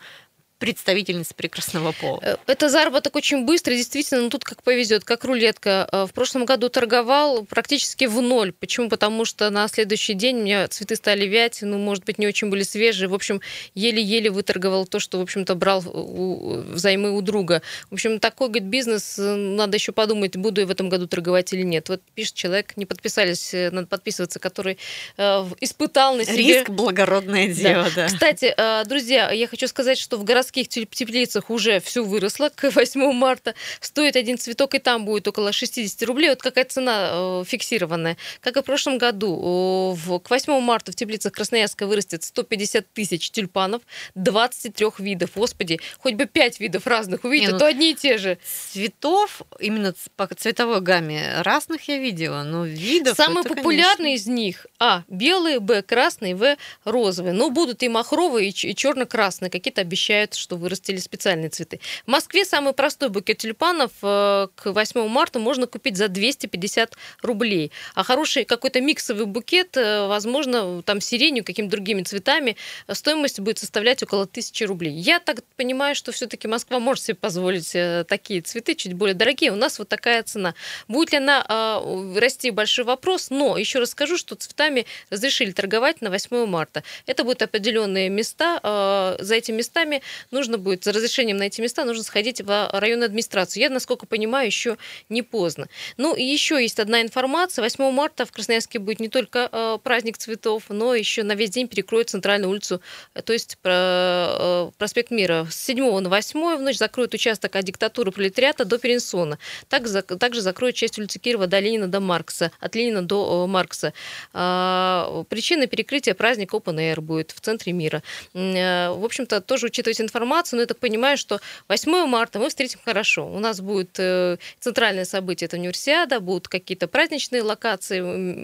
представительниц 0.58 1.34
прекрасного 1.34 1.92
пола. 1.92 2.20
Э, 2.22 2.36
это 2.48 2.70
заработок 2.70 3.16
очень 3.16 3.46
быстрый, 3.46 3.78
действительно, 3.78 4.22
ну 4.22 4.30
тут 4.30 4.44
как 4.44 4.64
повезет, 4.64 5.04
как 5.04 5.24
рулетка. 5.26 5.88
Э, 5.92 6.06
в 6.06 6.14
прошлом 6.14 6.46
году 6.46 6.70
торговал 6.70 7.46
практически 7.46 8.06
в 8.06 8.22
ноль. 8.22 8.54
Почему? 8.54 8.90
Потому 8.90 9.26
что 9.26 9.50
на 9.50 9.68
следующий 9.68 10.14
день 10.14 10.38
у 10.38 10.44
меня 10.44 10.68
цветы 10.68 10.96
стали 10.96 11.26
вять, 11.26 11.62
ну, 11.62 11.78
может 11.78 12.06
быть, 12.06 12.18
не 12.18 12.28
очень 12.28 12.50
были 12.50 12.64
свежие. 12.64 13.10
В 13.10 13.14
общем, 13.14 13.42
еле-еле 13.74 14.30
выторговал 14.30 14.86
то, 14.86 15.00
что, 15.00 15.20
в 15.20 15.22
общем-то, 15.22 15.56
брал 15.56 15.84
у, 15.86 16.62
взаймы 16.62 17.12
у 17.12 17.22
друга. 17.22 17.62
В 17.90 17.94
общем, 17.94 18.20
такой, 18.20 18.48
говорит, 18.48 18.70
бизнес, 18.70 19.20
э, 19.20 19.36
надо 19.36 19.78
еще 19.78 19.92
подумать, 19.92 20.38
буду 20.38 20.62
я 20.62 20.68
в 20.68 20.72
этом 20.72 20.90
году 20.90 21.08
торговать 21.08 21.52
или 21.54 21.64
нет. 21.64 21.90
Вот 21.90 22.02
пишет 22.14 22.34
человек, 22.34 22.78
не 22.78 22.86
подписались, 22.86 23.52
надо 23.54 23.88
подписываться, 23.88 24.40
который 24.40 24.78
э, 25.18 25.46
испытал 25.60 26.16
на 26.16 26.26
себе... 26.26 26.38
Риск– 26.38 26.70
благородное 26.72 27.48
дело, 27.48 27.88
да. 27.96 28.04
да. 28.04 28.08
Кстати, 28.08 28.54
э, 28.56 28.84
друзья, 28.86 29.32
я 29.32 29.48
хочу 29.48 29.68
сказать, 29.68 29.98
что 29.98 30.18
в 30.18 30.24
городских 30.24 30.45
городских 30.46 30.68
теплицах 30.70 31.50
уже 31.50 31.80
все 31.80 32.04
выросло 32.04 32.50
к 32.50 32.70
8 32.70 33.12
марта. 33.14 33.56
Стоит 33.80 34.16
один 34.16 34.38
цветок, 34.38 34.76
и 34.76 34.80
там 34.80 35.06
будет 35.06 35.28
около 35.28 35.52
60 35.52 36.02
рублей. 36.04 36.30
Вот 36.30 36.42
какая 36.42 36.66
цена 36.66 37.10
э, 37.12 37.44
фиксированная. 37.46 38.18
Как 38.42 38.58
и 38.58 38.62
в 38.62 38.64
прошлом 38.64 38.98
году, 38.98 39.96
в, 39.96 40.20
к 40.20 40.30
8 40.30 40.60
марта 40.60 40.92
в 40.92 40.96
теплицах 40.96 41.34
Красноярска 41.34 41.88
вырастет 41.88 42.24
150 42.24 42.86
тысяч 42.94 43.32
тюльпанов 43.32 43.82
23 44.16 44.88
видов. 45.00 45.32
Господи, 45.36 45.80
хоть 45.98 46.14
бы 46.14 46.26
5 46.26 46.60
видов 46.60 46.88
разных 46.88 47.24
увидеть, 47.24 47.52
ну, 47.52 47.60
то 47.60 47.66
одни 47.66 47.92
и 47.92 47.96
те 47.96 48.18
же. 48.18 48.38
Цветов, 48.72 49.42
именно 49.60 49.94
по 50.16 50.28
цветовой 50.28 50.82
гамме 50.82 51.42
разных 51.42 51.88
я 51.88 51.98
видела, 51.98 52.44
но 52.44 52.66
видов... 52.66 53.18
Самые 53.18 53.42
это, 53.42 53.56
популярные 53.56 54.18
конечно... 54.18 54.24
из 54.24 54.28
них, 54.28 54.68
а, 54.80 55.04
белые, 55.08 55.60
б, 55.60 55.82
красные, 55.82 56.36
в, 56.36 56.58
розовые. 56.84 57.34
Но 57.34 57.50
будут 57.50 57.84
и 57.84 57.90
махровые, 57.90 58.50
и 58.50 58.76
черно-красные. 58.76 59.50
Какие-то 59.50 59.82
обещают 59.82 60.35
что 60.36 60.56
вырастили 60.56 60.98
специальные 60.98 61.50
цветы. 61.50 61.80
В 62.06 62.12
Москве 62.12 62.46
самый 62.46 62.74
простой 62.74 63.10
букет 63.10 63.40
тюльпанов 63.40 63.92
э, 64.02 64.48
к 64.56 64.72
8 64.72 65.08
марта 65.08 65.40
можно 65.40 65.68
купить 65.68 65.98
за 65.98 66.08
250 66.08 66.96
рублей. 67.22 67.72
А 67.94 68.04
хороший 68.04 68.46
какой-то 68.46 68.82
миксовый 68.82 69.26
букет, 69.26 69.76
э, 69.78 70.08
возможно, 70.08 70.82
там 70.84 71.02
сиренью, 71.02 71.44
какими-то 71.44 71.72
другими 71.72 72.04
цветами, 72.04 72.56
стоимость 72.92 73.40
будет 73.40 73.60
составлять 73.60 74.04
около 74.04 74.24
1000 74.24 74.66
рублей. 74.66 74.94
Я 74.94 75.20
так 75.20 75.44
понимаю, 75.56 75.96
что 75.96 76.12
все-таки 76.12 76.48
Москва 76.48 76.80
может 76.80 77.04
себе 77.04 77.16
позволить 77.16 77.76
э, 77.76 78.06
такие 78.08 78.42
цветы, 78.42 78.76
чуть 78.76 78.94
более 78.94 79.16
дорогие. 79.16 79.52
У 79.52 79.56
нас 79.56 79.80
вот 79.80 79.90
такая 79.90 80.24
цена. 80.24 80.54
Будет 80.88 81.12
ли 81.12 81.18
она 81.18 81.82
расти, 82.16 82.52
большой 82.52 82.86
вопрос, 82.86 83.30
но 83.30 83.58
еще 83.58 83.80
раз 83.80 83.92
скажу, 83.92 84.18
что 84.18 84.36
цветами 84.36 84.86
разрешили 85.10 85.52
торговать 85.52 86.02
на 86.02 86.10
8 86.10 86.46
марта. 86.46 86.84
Это 87.06 87.24
будут 87.24 87.42
определенные 87.42 88.10
места. 88.10 89.16
За 89.20 89.36
этими 89.36 89.56
местами 89.66 90.02
нужно 90.32 90.58
будет 90.58 90.84
за 90.84 90.92
разрешением 90.92 91.38
на 91.38 91.44
эти 91.44 91.62
места 91.62 91.86
нужно 91.86 92.04
сходить 92.04 92.42
в 92.42 92.70
районную 92.74 93.08
администрацию. 93.08 93.62
Я, 93.62 93.70
насколько 93.70 94.06
понимаю, 94.06 94.48
еще 94.48 94.78
не 95.10 95.22
поздно. 95.22 95.68
Ну 95.98 96.16
и 96.16 96.24
еще 96.24 96.62
есть 96.62 96.80
одна 96.80 97.02
информация. 97.02 97.64
8 97.64 97.92
марта 97.92 98.26
в 98.26 98.32
Красноярске 98.32 98.80
будет 98.80 99.00
не 99.00 99.10
только 99.10 99.50
э, 99.52 99.78
праздник 99.84 100.18
цветов, 100.18 100.64
но 100.70 100.96
еще 100.96 101.24
на 101.24 101.34
весь 101.34 101.52
день 101.52 101.68
перекроют 101.68 102.10
центральную 102.10 102.50
улицу, 102.50 102.82
э, 103.14 103.22
то 103.22 103.34
есть 103.34 103.58
э, 103.64 104.72
проспект 104.78 105.12
Мира. 105.12 105.48
С 105.50 105.56
7 105.66 106.00
на 106.00 106.10
8 106.10 106.58
в 106.58 106.62
ночь 106.62 106.78
закроют 106.78 107.14
участок 107.14 107.56
от 107.56 107.64
диктатуры 107.64 108.12
пролетариата 108.12 108.66
до 108.66 108.78
Перенсона. 108.78 109.38
Также, 109.70 110.02
также 110.02 110.42
закроют 110.42 110.76
часть 110.76 110.98
улицы 110.98 111.20
Кирова 111.20 111.48
до 111.48 111.60
Ленина 111.60 111.88
до 111.88 112.00
Маркса, 112.00 112.52
от 112.60 112.76
Ленина 112.76 113.02
до 113.02 113.48
Маркса. 113.48 113.94
А, 114.34 115.24
причина 115.30 115.68
перекрытия 115.68 116.14
праздника 116.14 116.58
Open 116.58 116.78
Air 116.78 117.02
будет 117.02 117.32
в 117.32 117.40
центре 117.40 117.74
мира. 117.74 118.04
В 118.34 119.06
общем-то, 119.06 119.42
тоже 119.42 119.68
учитывать 119.68 120.02
информацию, 120.02 120.15
информацию, 120.16 120.58
но 120.58 120.62
я 120.62 120.68
так 120.68 120.80
понимаю, 120.80 121.18
что 121.18 121.42
8 121.68 122.06
марта 122.08 122.40
мы 122.40 122.48
встретим 122.50 122.80
хорошо. 122.86 123.28
У 123.28 123.40
нас 123.40 123.60
будет 123.60 124.00
э, 124.00 124.38
центральное 124.60 125.06
событие, 125.06 125.48
это 125.48 125.58
универсиада, 125.58 126.20
будут 126.20 126.48
какие-то 126.48 126.88
праздничные 126.88 127.42
локации 127.42 128.00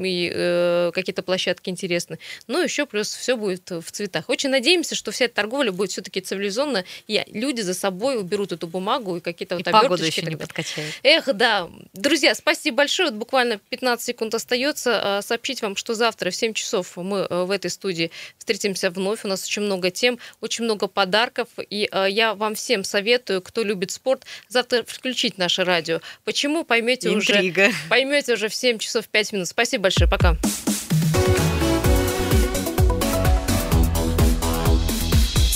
и 0.05 0.31
э, 0.33 0.91
какие-то 0.93 1.23
площадки 1.23 1.69
интересные. 1.69 2.19
Ну, 2.47 2.61
еще 2.61 2.85
плюс 2.85 3.13
все 3.13 3.37
будет 3.37 3.71
в 3.71 3.91
цветах. 3.91 4.27
Очень 4.27 4.49
надеемся, 4.49 4.95
что 4.95 5.11
вся 5.11 5.25
эта 5.25 5.35
торговля 5.35 5.71
будет 5.71 5.91
все-таки 5.91 6.19
цивилизованно, 6.19 6.83
и 7.07 7.23
люди 7.27 7.61
за 7.61 7.73
собой 7.73 8.19
уберут 8.19 8.51
эту 8.51 8.67
бумагу 8.67 9.17
и 9.17 9.19
какие-то 9.21 9.55
вот 9.55 9.67
оберточки. 9.67 10.05
еще 10.05 10.21
не 10.23 10.35
подкачают. 10.35 10.93
Эх, 11.03 11.33
да. 11.33 11.69
Друзья, 11.93 12.35
спасибо 12.35 12.77
большое. 12.77 13.09
Вот 13.09 13.17
буквально 13.17 13.59
15 13.69 14.05
секунд 14.05 14.35
остается. 14.35 15.17
А, 15.17 15.21
сообщить 15.21 15.61
вам, 15.61 15.75
что 15.75 15.93
завтра 15.93 16.31
в 16.31 16.35
7 16.35 16.53
часов 16.53 16.97
мы 16.97 17.19
э, 17.29 17.43
в 17.43 17.51
этой 17.51 17.69
студии 17.71 18.11
встретимся 18.37 18.89
вновь. 18.89 19.23
У 19.23 19.27
нас 19.27 19.45
очень 19.45 19.61
много 19.61 19.89
тем, 19.89 20.19
очень 20.41 20.65
много 20.65 20.87
подарков. 20.87 21.47
И 21.61 21.89
э, 21.91 22.07
я 22.09 22.33
вам 22.33 22.55
всем 22.55 22.83
советую, 22.83 23.41
кто 23.41 23.63
любит 23.63 23.91
спорт, 23.91 24.25
завтра 24.47 24.83
включить 24.83 25.37
наше 25.37 25.63
радио. 25.63 26.01
Почему, 26.23 26.63
поймете 26.63 27.09
Интрига. 27.09 27.67
уже. 27.67 27.75
Поймете 27.89 28.33
уже 28.33 28.47
в 28.47 28.53
7 28.53 28.77
часов 28.77 29.07
5 29.07 29.33
минут. 29.33 29.47
Спасибо 29.47 29.83
большое. 29.83 30.09
Пока. 30.09 30.37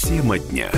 Тема 0.03 0.39
дня. 0.39 0.71